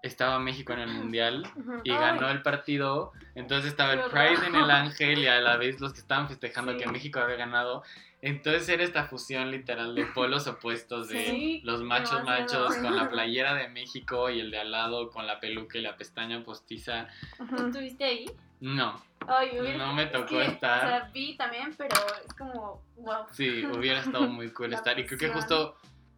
estaba 0.03 0.39
México 0.39 0.73
en 0.73 0.81
el 0.81 0.89
Mundial 0.89 1.47
y 1.85 1.91
ganó 1.91 2.29
el 2.31 2.43
partido. 2.43 3.13
Entonces 3.35 3.71
estaba 3.71 3.93
el 3.95 4.11
Pride 4.11 4.47
en 4.47 4.55
el 4.55 4.71
Ángel 4.71 5.19
y 5.19 5.27
a 5.27 5.41
la 5.41 5.57
vez 5.57 5.81
los 5.81 5.93
que 5.93 6.01
estaban 6.01 6.29
festejando 6.29 6.77
que 6.77 6.87
México 6.87 7.21
había 7.21 7.37
ganado. 7.37 7.83
Entonces 8.23 8.69
era 8.69 8.83
esta 8.83 9.05
fusión 9.05 9.51
literal 9.51 9.95
de 9.95 10.07
polos 10.07 10.47
opuestos 10.47 11.09
de 11.09 11.61
los 11.65 11.83
machos 11.83 12.25
machos 12.25 12.77
con 12.77 12.97
la 12.97 13.09
playera 13.11 13.55
de 13.55 13.69
México 13.69 14.31
y 14.31 14.41
el 14.41 14.51
de 14.51 14.59
al 14.59 14.71
lado 14.71 15.11
con 15.11 15.27
la 15.27 15.39
peluca 15.39 15.79
y 15.79 15.83
la 15.83 15.97
pestaña 15.97 16.43
postiza. 16.43 17.09
¿Tú 17.57 17.67
estuviste 17.67 18.05
ahí? 18.05 18.27
No. 18.61 19.01
Ay, 19.29 19.77
no 19.77 19.93
me 19.93 20.07
tocó 20.07 20.41
estar. 20.41 20.85
O 20.85 20.89
sea, 20.89 21.11
vi 21.13 21.37
también, 21.37 21.75
pero 21.77 21.95
es 22.27 22.33
como, 22.35 22.83
wow. 22.97 23.27
Sí, 23.33 23.65
hubiera 23.67 24.01
estado 24.01 24.27
muy 24.29 24.51
cool 24.51 24.73
estar. 24.75 24.99
Y 24.99 25.05
creo 25.05 25.19
que 25.19 25.29
justo 25.29 25.77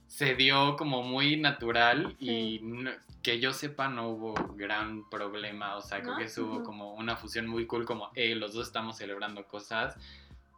se 0.09 0.35
dio 0.35 0.77
como 0.77 1.03
muy 1.03 1.37
natural 1.37 2.17
y 2.19 2.61
que 3.23 3.39
yo 3.39 3.53
sepa 3.53 3.89
no 3.89 4.09
hubo 4.09 4.35
gran 4.57 5.09
problema. 5.09 5.77
O 5.77 5.83
sea, 5.83 6.01
creo 6.01 6.17
que 6.17 6.41
hubo 6.41 6.65
como 6.65 6.95
una 6.95 7.17
fusión 7.17 7.47
muy 7.47 7.67
cool, 7.67 7.85
como, 7.85 8.11
hey, 8.15 8.35
los 8.35 8.55
dos 8.55 8.67
estamos 8.67 8.97
celebrando 8.97 9.47
cosas. 9.47 9.97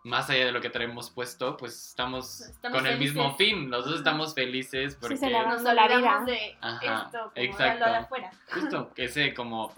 Más 0.02 0.30
allá 0.30 0.46
de 0.46 0.52
lo 0.52 0.62
que 0.62 0.70
traemos 0.70 1.10
puesto, 1.10 1.58
pues 1.58 1.88
estamos, 1.88 2.44
con 2.62 2.86
el 2.86 2.98
mismo 2.98 3.34
fin. 3.36 3.70
Los 3.70 3.84
dos 3.84 3.96
estamos 3.96 4.34
felices 4.34 4.96
porque 4.98 5.16
sí, 5.16 5.26
celebrando 5.26 5.74
la 5.74 5.88
vida 5.88 6.22
de 6.24 6.56
Ajá, 6.60 7.04
esto, 7.06 7.18
como 7.18 7.32
exacto. 7.34 7.84
De 7.84 7.96
afuera. 7.96 8.30
Justo, 8.50 8.94
que 8.94 9.04
ese 9.06 9.34
como 9.34 9.74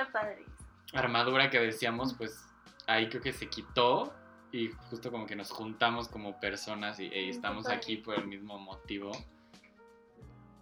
armadura 0.92 1.50
que 1.50 1.58
decíamos, 1.58 2.14
pues 2.14 2.46
ahí 2.86 3.08
creo 3.08 3.22
que 3.22 3.32
se 3.32 3.48
quitó 3.48 4.12
y 4.52 4.68
justo 4.90 5.10
como 5.10 5.26
que 5.26 5.34
nos 5.34 5.50
juntamos 5.50 6.08
como 6.08 6.38
personas 6.38 7.00
y, 7.00 7.10
estamos 7.12 7.68
aquí 7.68 7.96
por 7.96 8.16
el 8.16 8.26
mismo 8.26 8.58
motivo. 8.58 9.12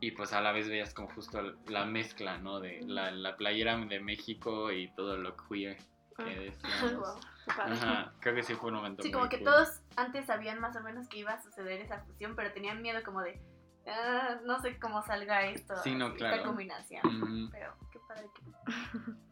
Y 0.01 0.13
pues 0.13 0.33
a 0.33 0.41
la 0.41 0.53
vez 0.53 0.69
veías 0.69 0.95
como 0.95 1.09
justo 1.09 1.57
la 1.69 1.85
mezcla, 1.85 2.39
¿no? 2.39 2.61
De 2.61 2.81
la, 2.87 3.11
la 3.11 3.37
playera 3.37 3.77
de 3.77 4.01
México 4.01 4.73
y 4.73 4.91
todo 4.95 5.17
lo 5.17 5.37
queer 5.37 5.77
que 6.17 6.23
ah. 6.23 6.41
decíamos. 6.41 7.19
Ajá, 7.49 8.13
creo 8.21 8.35
que 8.35 8.43
sí 8.43 8.55
fue 8.55 8.71
un 8.71 8.77
momento. 8.77 9.03
Sí, 9.03 9.11
como 9.11 9.29
que 9.29 9.39
todos 9.39 9.83
antes 9.97 10.27
sabían 10.27 10.61
más 10.61 10.77
o 10.77 10.81
menos 10.83 11.09
que 11.09 11.19
iba 11.19 11.33
a 11.33 11.43
suceder 11.43 11.81
esa 11.81 12.01
fusión, 12.01 12.37
pero 12.37 12.53
tenían 12.53 12.81
miedo 12.81 13.03
como 13.05 13.23
de, 13.23 13.41
ah, 13.87 14.39
no 14.45 14.61
sé 14.61 14.79
cómo 14.79 15.03
salga 15.03 15.47
esto, 15.47 15.75
sí, 15.83 15.95
no, 15.95 16.15
claro. 16.15 16.37
esta 16.37 16.47
combinación. 16.47 17.51
Pero 17.51 17.75
qué 17.93 17.99
padre 18.07 18.31
que... 18.35 19.13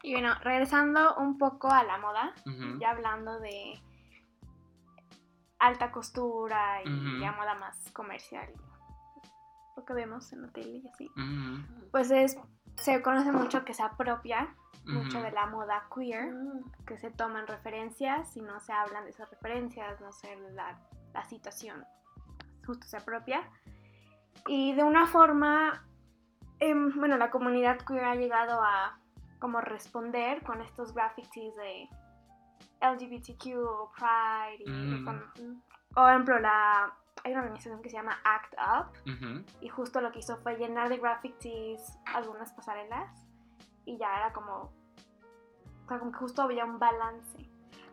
Y 0.00 0.12
bueno, 0.12 0.32
regresando 0.42 1.16
un 1.16 1.38
poco 1.38 1.68
a 1.68 1.82
la 1.82 1.98
moda, 1.98 2.32
ya 2.78 2.90
hablando 2.90 3.40
de 3.40 3.82
alta 5.58 5.90
costura 5.90 6.82
y 6.84 7.20
ya 7.20 7.32
moda 7.32 7.56
más 7.56 7.90
comercial, 7.90 8.48
lo 9.78 9.84
que 9.84 9.94
vemos 9.94 10.32
en 10.32 10.42
la 10.42 10.48
tele 10.48 10.78
y 10.78 10.88
así, 10.88 11.10
pues 11.90 12.10
es, 12.10 12.36
se 12.76 13.00
conoce 13.02 13.32
mucho 13.32 13.64
que 13.64 13.74
se 13.74 13.82
apropia 13.82 14.54
mucho 14.84 15.20
de 15.20 15.30
la 15.32 15.46
moda 15.46 15.86
queer, 15.94 16.32
que 16.86 16.96
se 16.96 17.10
toman 17.10 17.46
referencias 17.46 18.36
y 18.36 18.40
no 18.40 18.58
se 18.60 18.72
hablan 18.72 19.04
de 19.04 19.10
esas 19.10 19.30
referencias, 19.30 20.00
no 20.00 20.12
sé, 20.12 20.34
la, 20.54 20.78
la 21.12 21.24
situación 21.24 21.84
justo 22.66 22.86
se 22.86 22.96
apropia. 22.96 23.42
Y 24.46 24.74
de 24.74 24.84
una 24.84 25.06
forma, 25.06 25.84
em, 26.60 26.98
bueno, 26.98 27.16
la 27.16 27.30
comunidad 27.30 27.78
queer 27.78 28.04
ha 28.04 28.14
llegado 28.14 28.62
a 28.62 28.98
como 29.38 29.60
responder 29.60 30.42
con 30.42 30.60
estos 30.62 30.94
graffitis 30.94 31.54
de 31.56 31.88
LGBTQ 32.80 33.58
o 33.58 33.92
Pride. 33.96 34.64
Y 34.64 34.70
mm. 34.70 35.04
por 35.94 36.10
ejemplo, 36.10 36.38
la, 36.38 36.92
hay 37.24 37.32
una 37.32 37.42
organización 37.42 37.82
que 37.82 37.90
se 37.90 37.96
llama 37.96 38.18
Act 38.24 38.54
Up 38.54 38.92
y 39.60 39.68
justo 39.68 40.00
lo 40.00 40.12
que 40.12 40.20
hizo 40.20 40.36
fue 40.38 40.56
llenar 40.56 40.88
de 40.88 40.98
graffitis 40.98 41.80
algunas 42.06 42.52
pasarelas 42.52 43.26
y 43.84 43.98
ya 43.98 44.16
era 44.16 44.32
como, 44.32 44.72
o 45.84 45.88
sea, 45.88 45.98
como 45.98 46.12
que 46.12 46.18
justo 46.18 46.42
había 46.42 46.64
un 46.64 46.78
balance. 46.78 47.48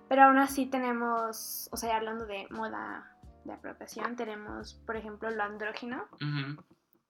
Pero 0.07 0.23
aún 0.23 0.37
así 0.37 0.67
tenemos, 0.67 1.69
o 1.71 1.77
sea, 1.77 1.97
hablando 1.97 2.25
de 2.25 2.47
moda 2.51 3.15
de 3.43 3.53
apropiación, 3.53 4.15
tenemos, 4.15 4.75
por 4.85 4.95
ejemplo, 4.95 5.29
lo 5.31 5.43
andrógino. 5.43 6.05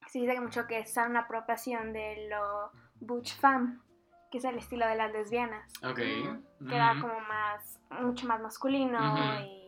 Se 0.07 0.19
dice 0.19 0.39
mucho 0.39 0.67
que 0.67 0.79
es 0.79 0.95
una 0.97 1.21
apropiación 1.21 1.93
de 1.93 2.29
lo 2.29 2.71
butch 2.99 3.35
femme 3.37 3.79
que 4.31 4.39
es 4.39 4.43
el 4.43 4.57
estilo 4.57 4.85
de 4.87 4.95
las 4.95 5.13
lesbianas. 5.13 5.71
Ok. 5.83 5.95
Que 5.95 6.75
era 6.75 6.99
como 6.99 7.19
más, 7.21 7.79
mucho 8.01 8.27
más 8.27 8.41
masculino 8.41 8.99
y 9.39 9.64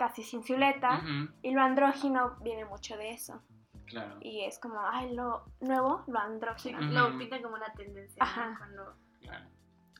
casi 0.00 0.22
sin 0.22 0.42
silueta. 0.42 1.02
Y 1.42 1.50
lo 1.50 1.60
andrógino 1.60 2.38
viene 2.40 2.64
mucho 2.64 2.96
de 2.96 3.10
eso. 3.10 3.42
Claro. 3.84 4.16
Y 4.22 4.44
es 4.44 4.58
como, 4.58 4.80
ay, 4.80 5.14
lo 5.14 5.44
nuevo, 5.60 6.04
lo 6.06 6.18
andrógino. 6.18 6.80
Lo 6.80 7.18
pintan 7.18 7.42
como 7.42 7.56
una 7.56 7.70
tendencia. 7.74 8.22
Ajá. 8.22 8.54
Cuando... 8.56 8.94
Claro. 9.20 9.46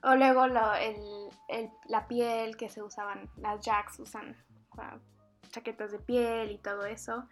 O 0.03 0.15
luego 0.15 0.47
lo, 0.47 0.73
el, 0.77 0.97
el, 1.49 1.71
la 1.87 2.09
piel 2.09 2.57
que 2.57 2.71
se 2.71 2.83
usaban, 2.83 3.29
las 3.37 3.61
jacks 3.61 4.01
usan 4.01 4.35
chaquetas 5.51 5.93
de 5.93 5.99
piel 5.99 6.51
y 6.53 6.57
todo 6.57 6.87
eso. 6.87 7.29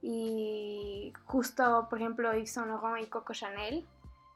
Y 0.00 1.12
justo, 1.26 1.88
por 1.90 1.98
ejemplo, 1.98 2.32
Yves 2.32 2.54
Saint 2.54 2.70
Laurent 2.70 3.06
y 3.06 3.10
Coco 3.10 3.34
Chanel, 3.34 3.86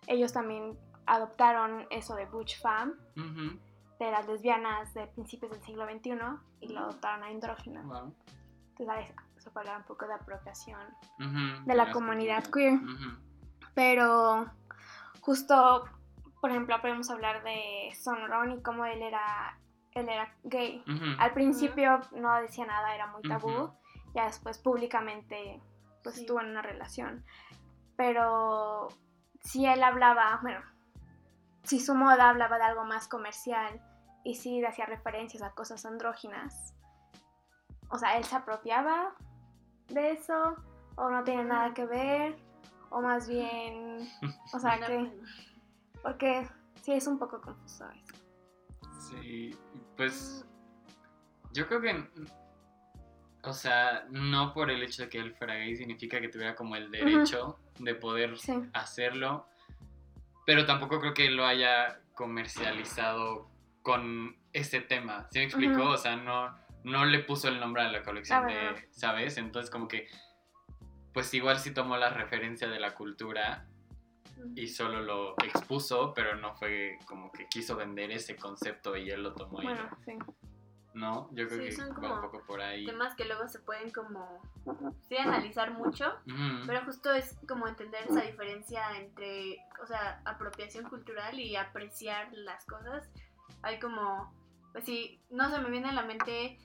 ellos 0.06 0.34
también 0.34 0.76
adoptaron 1.06 1.86
eso 1.88 2.14
de 2.16 2.26
Butch 2.26 2.60
Femme, 2.60 2.92
de 4.06 4.10
las 4.10 4.26
lesbianas 4.26 4.92
de 4.94 5.06
principios 5.06 5.52
del 5.52 5.62
siglo 5.62 5.84
XXI, 5.86 6.12
y 6.60 6.68
lo 6.68 6.80
adoptaron 6.80 7.24
a 7.24 7.26
andrógino. 7.28 7.80
Entonces, 8.78 9.14
eso 9.36 9.52
puede 9.52 9.68
hablar 9.68 9.82
un 9.82 9.86
poco 9.86 10.06
de 10.06 10.14
apropiación 10.14 10.80
de 11.64 11.74
la 11.74 11.92
comunidad 11.92 12.44
queer. 12.44 12.80
Pero 13.74 14.50
justo, 15.20 15.84
por 16.40 16.50
ejemplo, 16.50 16.80
podemos 16.80 17.10
hablar 17.10 17.42
de 17.44 17.90
Sonron 17.94 18.52
y 18.52 18.62
cómo 18.62 18.84
él 18.84 19.02
era, 19.02 19.58
él 19.92 20.08
era 20.08 20.34
gay. 20.42 20.82
Al 21.18 21.32
principio 21.32 22.00
no 22.12 22.34
decía 22.40 22.66
nada, 22.66 22.94
era 22.94 23.06
muy 23.06 23.22
tabú. 23.22 23.72
Ya 24.14 24.26
después 24.26 24.58
públicamente 24.58 25.60
pues 26.02 26.18
estuvo 26.18 26.40
en 26.40 26.50
una 26.50 26.62
relación. 26.62 27.24
Pero 27.96 28.88
si 29.40 29.64
él 29.64 29.82
hablaba, 29.82 30.40
bueno, 30.42 30.60
si 31.62 31.78
su 31.78 31.94
moda 31.94 32.30
hablaba 32.30 32.58
de 32.58 32.64
algo 32.64 32.84
más 32.84 33.06
comercial 33.06 33.80
y 34.24 34.34
si 34.34 34.64
hacía 34.64 34.86
referencias 34.86 35.42
a 35.42 35.50
cosas 35.50 35.84
andróginas, 35.84 36.74
o 37.88 37.98
sea, 37.98 38.16
él 38.16 38.24
se 38.24 38.36
apropiaba 38.36 39.14
de 39.88 40.12
eso 40.12 40.56
o 40.96 41.10
no 41.10 41.24
tiene 41.24 41.44
nada 41.44 41.74
que 41.74 41.86
ver 41.86 42.36
o 42.90 43.00
más 43.00 43.28
bien, 43.28 44.08
o 44.52 44.58
sea, 44.58 44.78
que 44.78 45.10
porque 46.02 46.48
sí 46.82 46.92
es 46.92 47.06
un 47.06 47.18
poco 47.18 47.40
confuso 47.40 47.88
eso. 47.90 48.14
Sí, 48.98 49.56
pues 49.96 50.44
yo 51.52 51.66
creo 51.66 51.80
que 51.80 52.08
o 53.44 53.52
sea, 53.52 54.06
no 54.10 54.54
por 54.54 54.70
el 54.70 54.82
hecho 54.84 55.02
de 55.02 55.08
que 55.08 55.18
él 55.18 55.34
fuera 55.34 55.54
gay 55.54 55.74
significa 55.76 56.20
que 56.20 56.28
tuviera 56.28 56.54
como 56.54 56.76
el 56.76 56.90
derecho 56.90 57.58
de 57.80 57.94
poder 57.94 58.34
hacerlo 58.72 59.46
pero 60.44 60.66
tampoco 60.66 61.00
creo 61.00 61.14
que 61.14 61.30
lo 61.30 61.46
haya 61.46 62.00
comercializado 62.14 63.48
con 63.82 64.36
ese 64.52 64.80
tema. 64.80 65.28
¿Sí 65.30 65.38
me 65.38 65.44
explico? 65.44 65.90
O 65.90 65.96
sea, 65.96 66.16
no, 66.16 66.56
no 66.84 67.04
le 67.04 67.20
puso 67.20 67.48
el 67.48 67.60
nombre 67.60 67.82
a 67.82 67.90
la 67.90 68.02
colección 68.02 68.46
de, 68.46 68.88
¿sabes? 68.90 69.36
Entonces 69.36 69.70
como 69.70 69.88
que, 69.88 70.08
pues 71.12 71.32
igual 71.34 71.58
sí 71.58 71.72
tomó 71.72 71.96
la 71.96 72.10
referencia 72.10 72.68
de 72.68 72.80
la 72.80 72.94
cultura 72.94 73.66
y 74.56 74.68
solo 74.68 75.00
lo 75.02 75.32
expuso, 75.44 76.12
pero 76.14 76.36
no 76.36 76.54
fue 76.54 76.98
como 77.06 77.30
que 77.30 77.46
quiso 77.48 77.76
vender 77.76 78.10
ese 78.10 78.36
concepto 78.36 78.96
y 78.96 79.10
él 79.10 79.22
lo 79.22 79.34
tomó 79.34 79.62
bueno, 79.62 79.88
sí. 80.04 80.16
¿no? 80.94 81.28
Yo 81.32 81.48
creo 81.48 81.60
que 81.60 81.72
son 81.72 81.94
como 81.94 82.14
un 82.14 82.20
poco 82.20 82.42
por 82.46 82.60
ahí. 82.60 82.84
Temas 82.84 83.14
que 83.14 83.24
luego 83.24 83.48
se 83.48 83.60
pueden 83.60 83.90
como, 83.90 84.42
sí, 85.08 85.16
analizar 85.16 85.72
mucho, 85.72 86.12
pero 86.66 86.84
justo 86.84 87.12
es 87.12 87.38
como 87.48 87.68
entender 87.68 88.04
esa 88.08 88.22
diferencia 88.22 88.98
entre, 88.98 89.58
o 89.82 89.86
sea, 89.86 90.20
apropiación 90.24 90.88
cultural 90.88 91.38
y 91.38 91.56
apreciar 91.56 92.28
las 92.32 92.64
cosas. 92.66 93.08
Hay 93.62 93.78
como, 93.78 94.32
pues 94.72 94.84
sí, 94.84 95.20
no 95.30 95.50
se 95.50 95.58
me 95.60 95.70
viene 95.70 95.88
a 95.88 95.92
la 95.92 96.02
mente 96.02 96.58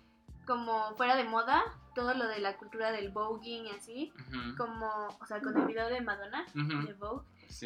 como 0.46 0.96
fuera 0.96 1.15
de 1.15 1.25
moda, 1.25 1.62
todo 1.93 2.13
lo 2.13 2.27
de 2.27 2.39
la 2.39 2.55
cultura 2.57 2.91
del 2.91 3.10
voguing 3.12 3.65
y 3.65 3.72
así, 3.72 4.13
como, 4.57 4.88
o 5.19 5.25
sea, 5.25 5.41
con 5.41 5.57
el 5.57 5.65
video 5.65 5.89
de 5.89 6.01
Madonna, 6.01 6.46
de 6.53 6.93
Vogue. 6.93 7.25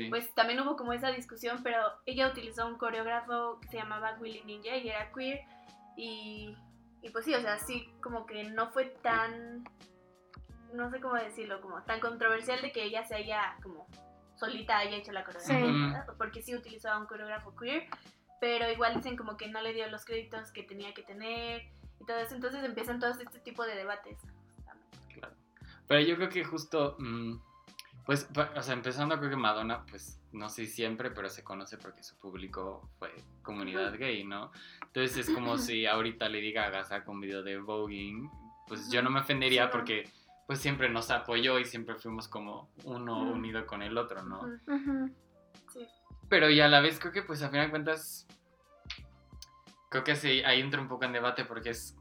Pues 0.09 0.33
también 0.33 0.59
hubo 0.61 0.75
como 0.75 0.93
esa 0.93 1.09
discusión, 1.11 1.61
pero 1.63 1.79
ella 2.05 2.27
utilizó 2.27 2.65
un 2.67 2.77
coreógrafo 2.77 3.59
que 3.59 3.67
se 3.67 3.77
llamaba 3.77 4.17
Willy 4.19 4.43
Ninja 4.43 4.77
y 4.77 4.89
era 4.89 5.11
queer 5.11 5.41
y, 5.95 6.55
pues 7.11 7.25
sí, 7.25 7.33
o 7.35 7.41
sea, 7.41 7.59
sí, 7.59 7.91
como 8.01 8.25
que 8.25 8.45
no 8.45 8.71
fue 8.71 8.85
tan, 8.85 9.63
no 10.73 10.89
sé 10.89 10.99
cómo 11.01 11.15
decirlo, 11.15 11.61
como 11.61 11.81
tan 11.83 11.99
controversial 11.99 12.61
de 12.61 12.71
que 12.71 12.83
ella 12.83 13.05
se 13.05 13.15
haya 13.15 13.57
como 13.61 13.87
solita 14.35 14.77
haya 14.77 14.97
hecho 14.97 15.11
la 15.11 15.23
coreografía, 15.23 16.05
porque 16.17 16.41
sí 16.41 16.55
utilizó 16.55 16.89
a 16.89 16.97
un 16.97 17.05
coreógrafo 17.05 17.55
queer, 17.55 17.87
pero 18.41 18.69
igual 18.71 18.95
dicen 18.95 19.15
como 19.15 19.37
que 19.37 19.47
no 19.47 19.61
le 19.61 19.71
dio 19.71 19.87
los 19.87 20.03
créditos 20.03 20.51
que 20.51 20.63
tenía 20.63 20.95
que 20.95 21.03
tener 21.03 21.61
y 21.99 22.05
todo 22.05 22.17
eso, 22.17 22.33
entonces 22.33 22.63
empiezan 22.63 22.99
todos 22.99 23.19
este 23.19 23.39
tipo 23.39 23.63
de 23.63 23.75
debates. 23.75 24.17
Claro. 25.13 25.33
Pero 25.87 26.01
yo 26.01 26.15
creo 26.15 26.29
que 26.29 26.43
justo, 26.43 26.97
mm, 26.97 27.35
pues, 28.03 28.27
o 28.55 28.61
sea, 28.63 28.73
empezando 28.73 29.15
creo 29.19 29.29
que 29.29 29.35
Madonna, 29.35 29.85
pues, 29.85 30.19
no 30.31 30.49
sé 30.49 30.65
siempre, 30.65 31.11
pero 31.11 31.29
se 31.29 31.43
conoce 31.43 31.77
porque 31.77 32.01
su 32.01 32.17
público 32.17 32.89
fue 32.97 33.13
comunidad 33.43 33.95
gay, 33.99 34.23
¿no? 34.23 34.51
Entonces 34.87 35.29
es 35.29 35.35
como 35.35 35.57
si 35.59 35.85
ahorita 35.85 36.27
Lady 36.27 36.51
Gaga 36.51 36.83
saca 36.83 37.11
un 37.11 37.21
video 37.21 37.43
de 37.43 37.59
voguing, 37.59 38.27
pues 38.67 38.89
yo 38.89 39.03
no 39.03 39.11
me 39.11 39.19
ofendería 39.19 39.69
porque 39.69 40.09
pues 40.47 40.57
siempre 40.57 40.89
nos 40.89 41.11
apoyó 41.11 41.59
y 41.59 41.65
siempre 41.65 41.93
fuimos 41.93 42.27
como 42.27 42.71
uno 42.85 43.21
unido 43.21 43.67
con 43.67 43.83
el 43.83 43.99
otro, 43.99 44.23
¿no? 44.23 44.41
Pero 46.31 46.49
y 46.49 46.61
a 46.61 46.69
la 46.69 46.79
vez 46.79 46.97
creo 46.97 47.11
que 47.11 47.23
pues 47.23 47.41
a 47.41 47.49
final 47.49 47.65
de 47.65 47.71
cuentas 47.71 48.25
creo 49.89 50.05
que 50.05 50.15
sí, 50.15 50.41
ahí 50.45 50.61
entra 50.61 50.79
un 50.79 50.87
poco 50.87 51.03
en 51.03 51.11
debate 51.11 51.43
porque 51.43 51.71
es, 51.71 51.97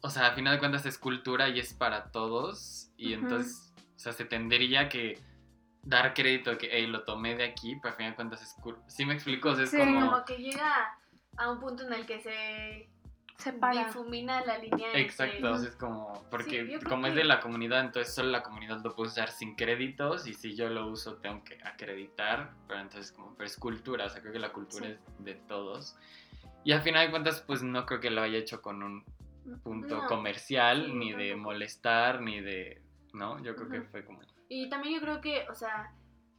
o 0.00 0.10
sea, 0.10 0.26
a 0.26 0.32
final 0.32 0.54
de 0.54 0.58
cuentas 0.58 0.84
es 0.86 0.98
cultura 0.98 1.48
y 1.48 1.60
es 1.60 1.72
para 1.72 2.10
todos 2.10 2.90
y 2.96 3.12
entonces, 3.12 3.72
o 3.94 3.98
sea, 3.98 4.12
se 4.12 4.24
tendría 4.24 4.88
que 4.88 5.20
dar 5.82 6.14
crédito 6.14 6.58
que, 6.58 6.68
hey, 6.72 6.88
lo 6.88 7.04
tomé 7.04 7.36
de 7.36 7.44
aquí, 7.44 7.76
pero 7.80 7.94
a 7.94 7.96
final 7.96 8.10
de 8.10 8.16
cuentas 8.16 8.42
es 8.42 8.54
cultura. 8.60 8.84
¿Sí 8.88 9.06
me 9.06 9.14
explico? 9.14 9.52
es 9.52 9.70
sí, 9.70 9.78
como... 9.78 10.24
que 10.24 10.38
llega 10.38 10.98
a 11.36 11.48
un 11.48 11.60
punto 11.60 11.86
en 11.86 11.92
el 11.92 12.06
que 12.06 12.20
se 12.20 12.90
separa. 13.36 13.86
Difumina 13.86 14.44
la 14.44 14.58
línea. 14.58 14.92
Exacto, 14.94 15.54
es 15.56 15.76
como, 15.76 16.24
porque 16.30 16.78
como 16.88 17.06
es 17.06 17.14
de 17.14 17.24
la 17.24 17.40
comunidad, 17.40 17.80
entonces 17.80 18.14
solo 18.14 18.30
la 18.30 18.42
comunidad 18.42 18.82
lo 18.82 18.94
puede 18.94 19.10
usar 19.10 19.30
sin 19.30 19.56
créditos 19.56 20.26
y 20.26 20.34
si 20.34 20.54
yo 20.54 20.68
lo 20.68 20.86
uso 20.86 21.16
tengo 21.16 21.42
que 21.44 21.58
acreditar, 21.64 22.52
pero 22.68 22.80
entonces 22.80 23.12
como, 23.12 23.34
pero 23.34 23.46
es 23.46 23.56
cultura, 23.56 24.06
o 24.06 24.08
sea, 24.08 24.20
creo 24.20 24.32
que 24.32 24.38
la 24.38 24.52
cultura 24.52 24.88
es 24.88 24.98
de 25.18 25.34
todos. 25.34 25.96
Y 26.64 26.72
al 26.72 26.82
final 26.82 27.06
de 27.06 27.10
cuentas, 27.10 27.42
pues 27.46 27.62
no 27.62 27.84
creo 27.84 28.00
que 28.00 28.10
lo 28.10 28.22
haya 28.22 28.38
hecho 28.38 28.62
con 28.62 28.82
un 28.82 29.04
punto 29.62 30.06
comercial, 30.06 30.98
ni 30.98 31.12
de 31.12 31.36
molestar, 31.36 32.22
ni 32.22 32.40
de, 32.40 32.80
¿no? 33.12 33.42
Yo 33.42 33.54
creo 33.54 33.68
que 33.68 33.82
fue 33.82 34.04
como... 34.04 34.20
Y 34.48 34.68
también 34.68 34.94
yo 34.94 35.00
creo 35.00 35.20
que, 35.20 35.46
o 35.50 35.54
sea, 35.54 35.92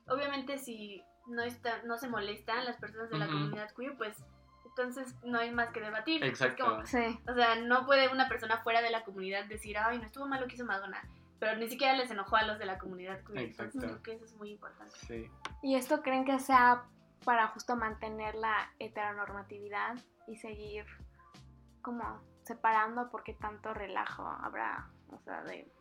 obviamente 0.07 0.57
si 0.57 1.03
no, 1.27 1.43
está, 1.43 1.83
no 1.83 1.97
se 1.97 2.07
molestan 2.07 2.65
las 2.65 2.77
personas 2.77 3.09
de 3.09 3.17
la 3.17 3.27
comunidad 3.27 3.71
queer, 3.75 3.95
pues 3.97 4.23
entonces 4.77 5.15
no 5.23 5.39
hay 5.39 5.51
más 5.51 5.69
que 5.69 5.79
debatir. 5.79 6.23
Exacto. 6.23 6.85
sí. 6.85 7.17
O 7.27 7.33
sea, 7.33 7.55
no 7.55 7.85
puede 7.85 8.09
una 8.09 8.27
persona 8.27 8.57
fuera 8.57 8.81
de 8.81 8.89
la 8.89 9.05
comunidad 9.05 9.45
decir, 9.45 9.77
ay, 9.77 9.99
no 9.99 10.05
estuvo 10.05 10.27
mal 10.27 10.41
lo 10.41 10.47
que 10.47 10.55
hizo 10.55 10.65
Madonna. 10.65 11.01
Pero 11.39 11.57
ni 11.57 11.69
siquiera 11.69 11.93
les 11.95 12.11
enojó 12.11 12.35
a 12.35 12.43
los 12.43 12.59
de 12.59 12.65
la 12.65 12.77
comunidad 12.77 13.19
Exacto. 13.35 13.79
creo 13.79 14.03
que 14.03 14.13
eso 14.13 14.25
es 14.25 14.35
muy 14.35 14.51
importante. 14.51 14.93
Sí. 15.07 15.29
¿Y 15.63 15.75
esto 15.75 16.01
creen 16.01 16.25
que 16.25 16.39
sea 16.39 16.83
para 17.23 17.47
justo 17.47 17.75
mantener 17.75 18.35
la 18.35 18.71
heteronormatividad 18.79 19.95
y 20.27 20.35
seguir 20.35 20.85
como 21.81 22.21
separando 22.43 23.09
porque 23.09 23.33
tanto 23.33 23.73
relajo 23.73 24.27
habrá, 24.27 24.89
o 25.09 25.19
sea, 25.19 25.41
de, 25.43 25.71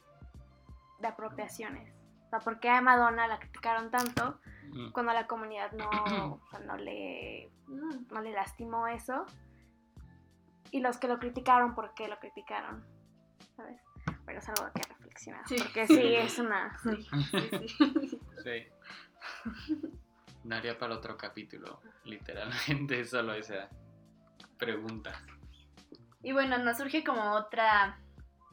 de 1.00 1.08
apropiaciones? 1.08 1.92
O 2.26 2.30
sea, 2.30 2.38
¿por 2.38 2.60
qué 2.60 2.68
a 2.70 2.80
Madonna 2.80 3.26
la 3.26 3.38
criticaron 3.38 3.90
tanto? 3.90 4.40
Cuando 4.92 5.12
a 5.12 5.14
la 5.14 5.26
comunidad 5.26 5.72
no, 5.72 6.40
no, 6.66 6.76
le, 6.76 7.50
no 7.68 8.20
le 8.20 8.32
lastimó 8.32 8.88
eso. 8.88 9.26
Y 10.70 10.80
los 10.80 10.98
que 10.98 11.06
lo 11.06 11.18
criticaron, 11.18 11.74
¿por 11.74 11.94
qué 11.94 12.08
lo 12.08 12.18
criticaron? 12.18 12.84
¿Sabes? 13.56 13.80
Pero 14.26 14.38
es 14.38 14.48
algo 14.48 14.72
que 14.74 14.82
reflexionar. 14.82 15.44
Porque 15.46 15.86
sí, 15.86 16.14
es 16.14 16.38
una... 16.38 16.76
Sí, 16.82 17.08
sí, 17.68 18.20
sí. 18.42 18.66
Daría 20.42 20.76
para 20.78 20.94
otro 20.94 21.16
capítulo, 21.16 21.80
literalmente, 22.04 23.04
solo 23.06 23.34
esa 23.34 23.68
pregunta. 24.58 25.12
Y 26.22 26.32
bueno, 26.32 26.58
nos 26.58 26.78
surge 26.78 27.04
como 27.04 27.32
otra 27.32 27.98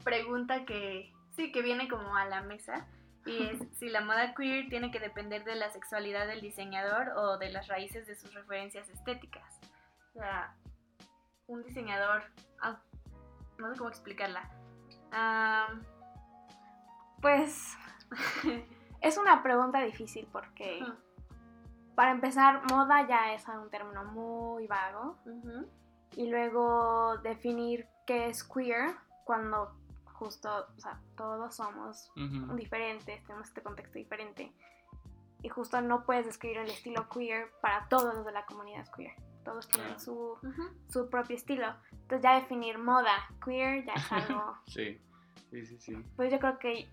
pregunta 0.04 0.64
que 0.64 1.12
sí, 1.30 1.52
que 1.52 1.62
viene 1.62 1.88
como 1.88 2.16
a 2.16 2.24
la 2.26 2.42
mesa 2.42 2.86
y 3.26 3.44
es 3.44 3.58
si 3.78 3.88
la 3.88 4.00
moda 4.00 4.34
queer 4.34 4.68
tiene 4.68 4.90
que 4.90 5.00
depender 5.00 5.44
de 5.44 5.54
la 5.54 5.70
sexualidad 5.70 6.26
del 6.26 6.40
diseñador 6.40 7.10
o 7.16 7.38
de 7.38 7.50
las 7.50 7.68
raíces 7.68 8.06
de 8.06 8.16
sus 8.16 8.32
referencias 8.34 8.88
estéticas. 8.88 9.60
O 10.14 10.18
sea, 10.18 10.54
un 11.46 11.62
diseñador, 11.62 12.24
ah, 12.60 12.80
no 13.58 13.70
sé 13.70 13.78
cómo 13.78 13.90
explicarla. 13.90 14.50
pues 17.20 17.76
es 19.00 19.18
una 19.18 19.42
pregunta 19.42 19.80
difícil 19.80 20.28
porque 20.32 20.84
para 21.94 22.10
empezar, 22.10 22.62
moda 22.70 23.06
ya 23.06 23.34
es 23.34 23.46
un 23.48 23.70
término 23.70 24.04
muy 24.04 24.66
vago. 24.66 25.16
Y 26.16 26.28
luego 26.28 27.18
definir 27.18 27.86
qué 28.06 28.28
es 28.28 28.44
queer 28.44 28.94
cuando 29.24 29.72
justo, 30.22 30.66
o 30.76 30.80
sea, 30.80 31.00
todos 31.16 31.56
somos 31.56 32.12
diferentes, 32.54 33.22
tenemos 33.24 33.48
este 33.48 33.60
contexto 33.60 33.98
diferente. 33.98 34.52
Y 35.42 35.48
justo 35.48 35.80
no 35.80 36.04
puedes 36.04 36.26
describir 36.26 36.58
el 36.58 36.70
estilo 36.70 37.08
queer 37.08 37.50
para 37.60 37.88
todos 37.88 38.14
los 38.14 38.24
de 38.24 38.30
la 38.30 38.46
comunidad 38.46 38.86
queer. 38.94 39.12
Todos 39.44 39.66
tienen 39.66 39.98
su, 39.98 40.38
su, 40.88 41.10
propio 41.10 41.34
estilo. 41.34 41.66
Entonces 41.90 42.22
ya 42.22 42.34
definir 42.36 42.78
moda 42.78 43.28
queer 43.44 43.84
ya 43.84 43.94
es 43.94 44.12
algo... 44.12 44.56
sí, 44.68 45.00
sí, 45.50 45.66
sí, 45.66 45.80
sí. 45.80 45.96
Pues 46.14 46.30
yo 46.30 46.38
creo 46.38 46.58
que... 46.60 46.88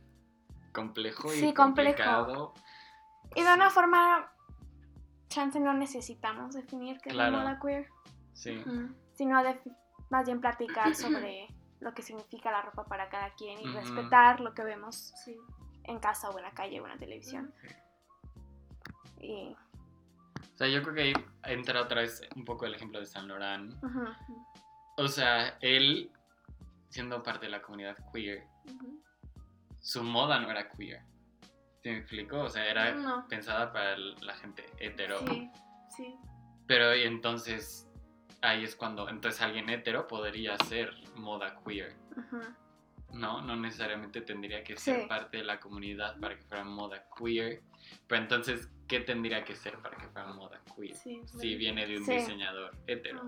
Complejo 0.74 1.32
y 1.32 1.38
sí, 1.38 1.54
complicado. 1.54 2.56
Y 3.36 3.44
de 3.44 3.54
una 3.54 3.70
forma, 3.70 4.32
chance 5.28 5.60
no 5.60 5.74
necesitamos 5.74 6.56
definir 6.56 7.00
qué 7.02 7.10
es 7.10 7.16
la 7.16 7.30
moda 7.30 7.60
queer. 7.60 7.88
Sí. 8.34 8.64
Sino 9.14 9.44
más 10.10 10.26
bien 10.26 10.42
platicar 10.42 10.96
sobre 10.96 11.48
lo 11.80 11.94
que 11.94 12.02
significa 12.02 12.52
la 12.52 12.62
ropa 12.62 12.86
para 12.86 13.10
cada 13.10 13.34
quien 13.36 13.60
y 13.60 13.68
respetar 13.74 14.42
lo 14.42 14.54
que 14.54 14.64
vemos 14.64 15.14
en 15.84 16.00
casa 16.00 16.30
o 16.30 16.38
en 16.38 16.44
la 16.44 16.52
calle 16.52 16.80
o 16.82 16.86
en 16.86 16.92
la 16.92 16.98
televisión. 16.98 17.54
Y... 19.20 19.56
O 20.54 20.58
sea, 20.58 20.68
yo 20.68 20.82
creo 20.84 20.94
que 20.94 21.02
ahí 21.02 21.14
entra 21.46 21.82
otra 21.82 22.02
vez 22.02 22.22
un 22.36 22.44
poco 22.44 22.66
el 22.66 22.76
ejemplo 22.76 23.00
de 23.00 23.06
San 23.06 23.28
Laurent. 23.28 23.74
O 24.98 25.08
sea, 25.08 25.58
él, 25.62 26.12
siendo 26.90 27.24
parte 27.24 27.46
de 27.46 27.52
la 27.54 27.62
comunidad 27.62 27.98
queer, 28.14 28.46
su 29.80 30.04
moda 30.04 30.40
no 30.40 30.52
era 30.52 30.70
queer. 30.70 31.02
¿Te 31.82 31.92
me 31.92 32.00
explico? 32.00 32.42
O 32.42 32.50
sea, 32.50 32.70
era 32.70 33.26
pensada 33.30 33.72
para 33.72 33.98
la 33.98 34.36
gente 34.36 34.66
hetero. 34.80 35.20
Sí, 35.28 35.50
sí. 35.96 36.18
Pero 36.68 36.92
entonces 36.92 37.89
ahí 38.42 38.64
es 38.64 38.76
cuando 38.76 39.10
entonces 39.10 39.42
alguien 39.42 39.70
hetero 39.70 40.08
podría 40.08 40.58
ser 40.66 40.94
moda 41.16 41.60
queer. 41.66 41.96
No, 43.14 43.42
no 43.42 43.56
necesariamente 43.56 44.22
tendría 44.22 44.64
que 44.64 44.78
ser 44.78 45.08
parte 45.08 45.38
de 45.38 45.44
la 45.44 45.60
comunidad 45.60 46.20
para 46.20 46.36
que 46.36 46.44
fuera 46.44 46.64
moda 46.64 47.06
queer. 47.18 47.62
Pero 48.08 48.22
entonces, 48.22 48.70
¿qué 48.88 49.00
tendría 49.00 49.44
que 49.44 49.56
ser 49.56 49.78
para 49.80 49.98
que 49.98 50.08
fuera 50.08 50.28
moda 50.34 50.62
queer? 50.76 50.96
si 50.96 51.56
viene 51.56 51.86
de 51.88 51.98
un 51.98 52.06
diseñador 52.06 52.72
hetero 52.88 53.24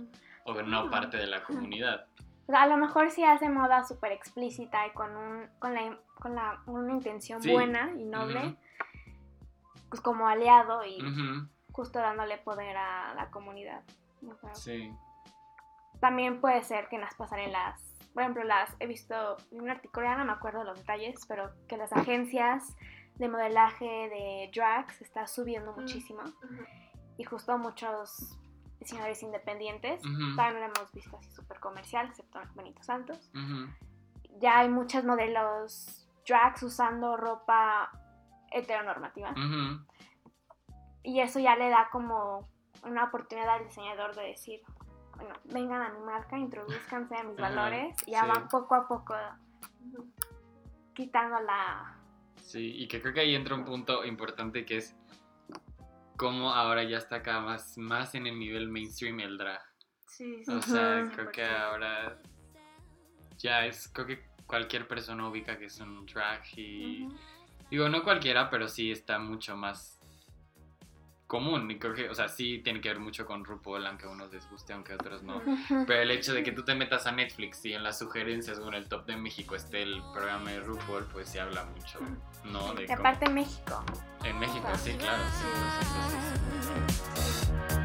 o 0.46 0.62
no 0.62 0.90
parte 0.90 1.18
de 1.18 1.28
la 1.28 1.44
comunidad. 1.44 2.08
A 2.48 2.68
lo 2.68 2.78
mejor 2.78 3.12
si 3.12 3.24
hace 3.24 3.50
moda 3.50 3.84
súper 3.84 4.12
explícita 4.12 4.86
y 4.88 4.92
con, 4.92 5.16
un, 5.16 5.48
con, 5.60 5.74
la, 5.74 5.98
con 6.16 6.36
la, 6.36 6.62
una 6.66 6.92
intención 6.92 7.42
buena 7.42 7.92
y 7.98 8.04
noble, 8.04 8.56
pues 9.90 10.02
como 10.02 10.28
aliado 10.28 10.84
y 10.86 11.00
justo 11.72 12.00
dándole 12.00 12.38
poder 12.38 12.76
a 12.76 13.14
la 13.16 13.30
comunidad. 13.30 13.84
Sí. 14.54 14.94
También 16.00 16.42
puede 16.42 16.64
ser 16.64 16.88
que 16.90 16.96
en 16.96 17.02
las 17.02 17.16
pasarelas, 17.16 17.82
por 18.14 18.24
ejemplo, 18.24 18.44
las 18.44 18.76
he 18.80 18.88
visto 18.88 19.38
en 19.52 19.62
un 19.62 19.70
artículo, 19.70 20.08
ya 20.08 20.18
no 20.18 20.26
me 20.26 20.32
acuerdo 20.32 20.64
los 20.64 20.80
detalles, 20.80 21.26
pero 21.28 21.52
que 21.68 21.78
las 21.78 21.94
agencias 21.94 22.76
de 23.16 23.30
modelaje 23.30 23.86
de 23.86 24.52
drags 24.54 25.02
está 25.02 25.28
subiendo 25.28 25.74
muchísimo. 25.74 26.22
Y 27.18 27.24
justo 27.24 27.58
muchos 27.58 28.38
diseñadores 28.80 29.22
independientes, 29.22 30.02
todavía 30.02 30.54
no 30.54 30.60
lo 30.60 30.74
hemos 30.74 30.92
visto 30.92 31.16
así 31.18 31.30
súper 31.32 31.60
comercial, 31.60 32.08
excepto 32.08 32.40
Benito 32.56 32.82
Santos. 32.82 33.32
Ya 34.40 34.60
hay 34.60 34.70
muchos 34.70 35.04
modelos 35.04 36.10
drags 36.28 36.64
usando 36.64 37.16
ropa 37.16 37.92
heteronormativa. 38.50 39.36
Y 41.04 41.20
eso 41.20 41.40
ya 41.40 41.56
le 41.56 41.70
da 41.70 41.90
como 41.92 42.50
una 42.84 43.06
oportunidad 43.06 43.50
al 43.50 43.66
diseñador 43.66 44.16
de 44.16 44.24
decir, 44.24 44.62
bueno, 45.16 45.34
vengan 45.46 45.82
a 45.82 45.90
mi 45.90 46.00
marca, 46.06 46.38
introduzcanse 46.38 47.16
a 47.16 47.24
mis 47.24 47.38
valores 47.38 47.96
y 48.06 48.12
ya 48.12 48.26
van 48.26 48.48
poco 48.48 48.76
a 48.76 48.88
poco 48.88 49.16
quitando 50.94 51.40
la... 51.42 51.98
Sí, 52.42 52.74
y 52.78 52.88
que 52.88 53.02
creo 53.02 53.14
que 53.14 53.22
ahí 53.22 53.36
entra 53.36 53.56
un 53.56 53.66
punto 53.66 54.04
importante 54.04 54.66
que 54.66 54.78
es 54.78 54.96
cómo 56.18 56.54
ahora 56.54 56.84
ya 56.84 56.98
está 56.98 57.18
acá 57.18 57.40
más, 57.40 57.78
más 57.78 58.16
en 58.16 58.28
el 58.28 58.38
nivel 58.38 58.70
mainstream 58.70 59.20
el 59.20 59.38
drag. 59.38 59.62
Sí, 60.08 60.44
sí. 60.44 60.52
O 60.52 60.62
sea, 60.62 61.10
creo 61.14 61.32
que 61.32 61.46
ahora 61.46 62.18
ya 63.38 63.66
es, 63.66 63.88
creo 63.90 64.08
que 64.08 64.26
cualquier 64.46 64.88
persona 64.88 65.28
ubica 65.28 65.58
que 65.58 65.66
es 65.66 65.80
un 65.80 66.06
drag 66.06 66.42
y... 66.58 67.08
Digo, 67.70 67.88
no 67.88 68.04
cualquiera, 68.04 68.50
pero 68.50 68.68
sí 68.68 68.92
está 68.92 69.18
mucho 69.18 69.56
más 69.56 70.01
común 71.32 71.72
y 71.72 71.80
creo 71.80 71.94
que, 71.94 72.10
o 72.10 72.14
sea, 72.14 72.28
sí 72.28 72.60
tiene 72.62 72.82
que 72.82 72.90
ver 72.90 73.00
mucho 73.00 73.26
con 73.26 73.46
RuPaul, 73.46 73.88
aunque 73.88 74.06
a 74.06 74.10
unos 74.10 74.34
les 74.34 74.50
guste, 74.50 74.74
aunque 74.74 74.92
a 74.92 74.96
otros 74.96 75.24
no. 75.24 75.42
Pero 75.88 76.02
el 76.02 76.12
hecho 76.12 76.34
de 76.34 76.44
que 76.44 76.52
tú 76.52 76.66
te 76.66 76.76
metas 76.76 77.08
a 77.08 77.14
Netflix 77.14 77.64
y 77.64 77.72
en 77.72 77.84
las 77.84 78.00
sugerencias 78.00 78.60
o 78.60 78.68
en 78.68 78.74
el 78.74 78.90
top 78.90 79.06
de 79.06 79.16
México 79.16 79.56
esté 79.56 79.82
el 79.82 80.04
programa 80.14 80.52
de 80.52 80.60
RuPaul, 80.60 81.06
pues 81.06 81.30
sí 81.30 81.38
habla 81.40 81.64
mucho, 81.64 82.00
¿no? 82.44 82.74
De 82.74 82.92
aparte 82.92 83.28
en 83.28 83.36
México. 83.36 83.82
En 84.26 84.38
México, 84.40 84.68
sí, 84.84 84.92
claro. 84.96 85.24
Sí, 86.60 87.81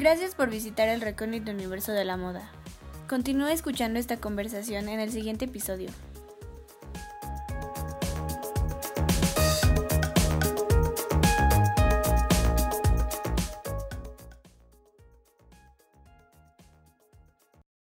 Gracias 0.00 0.34
por 0.34 0.48
visitar 0.48 0.88
el 0.88 1.02
recóndito 1.02 1.50
universo 1.50 1.92
de 1.92 2.06
la 2.06 2.16
moda. 2.16 2.50
Continúa 3.06 3.52
escuchando 3.52 3.98
esta 3.98 4.16
conversación 4.16 4.88
en 4.88 4.98
el 4.98 5.12
siguiente 5.12 5.44
episodio. 5.44 5.90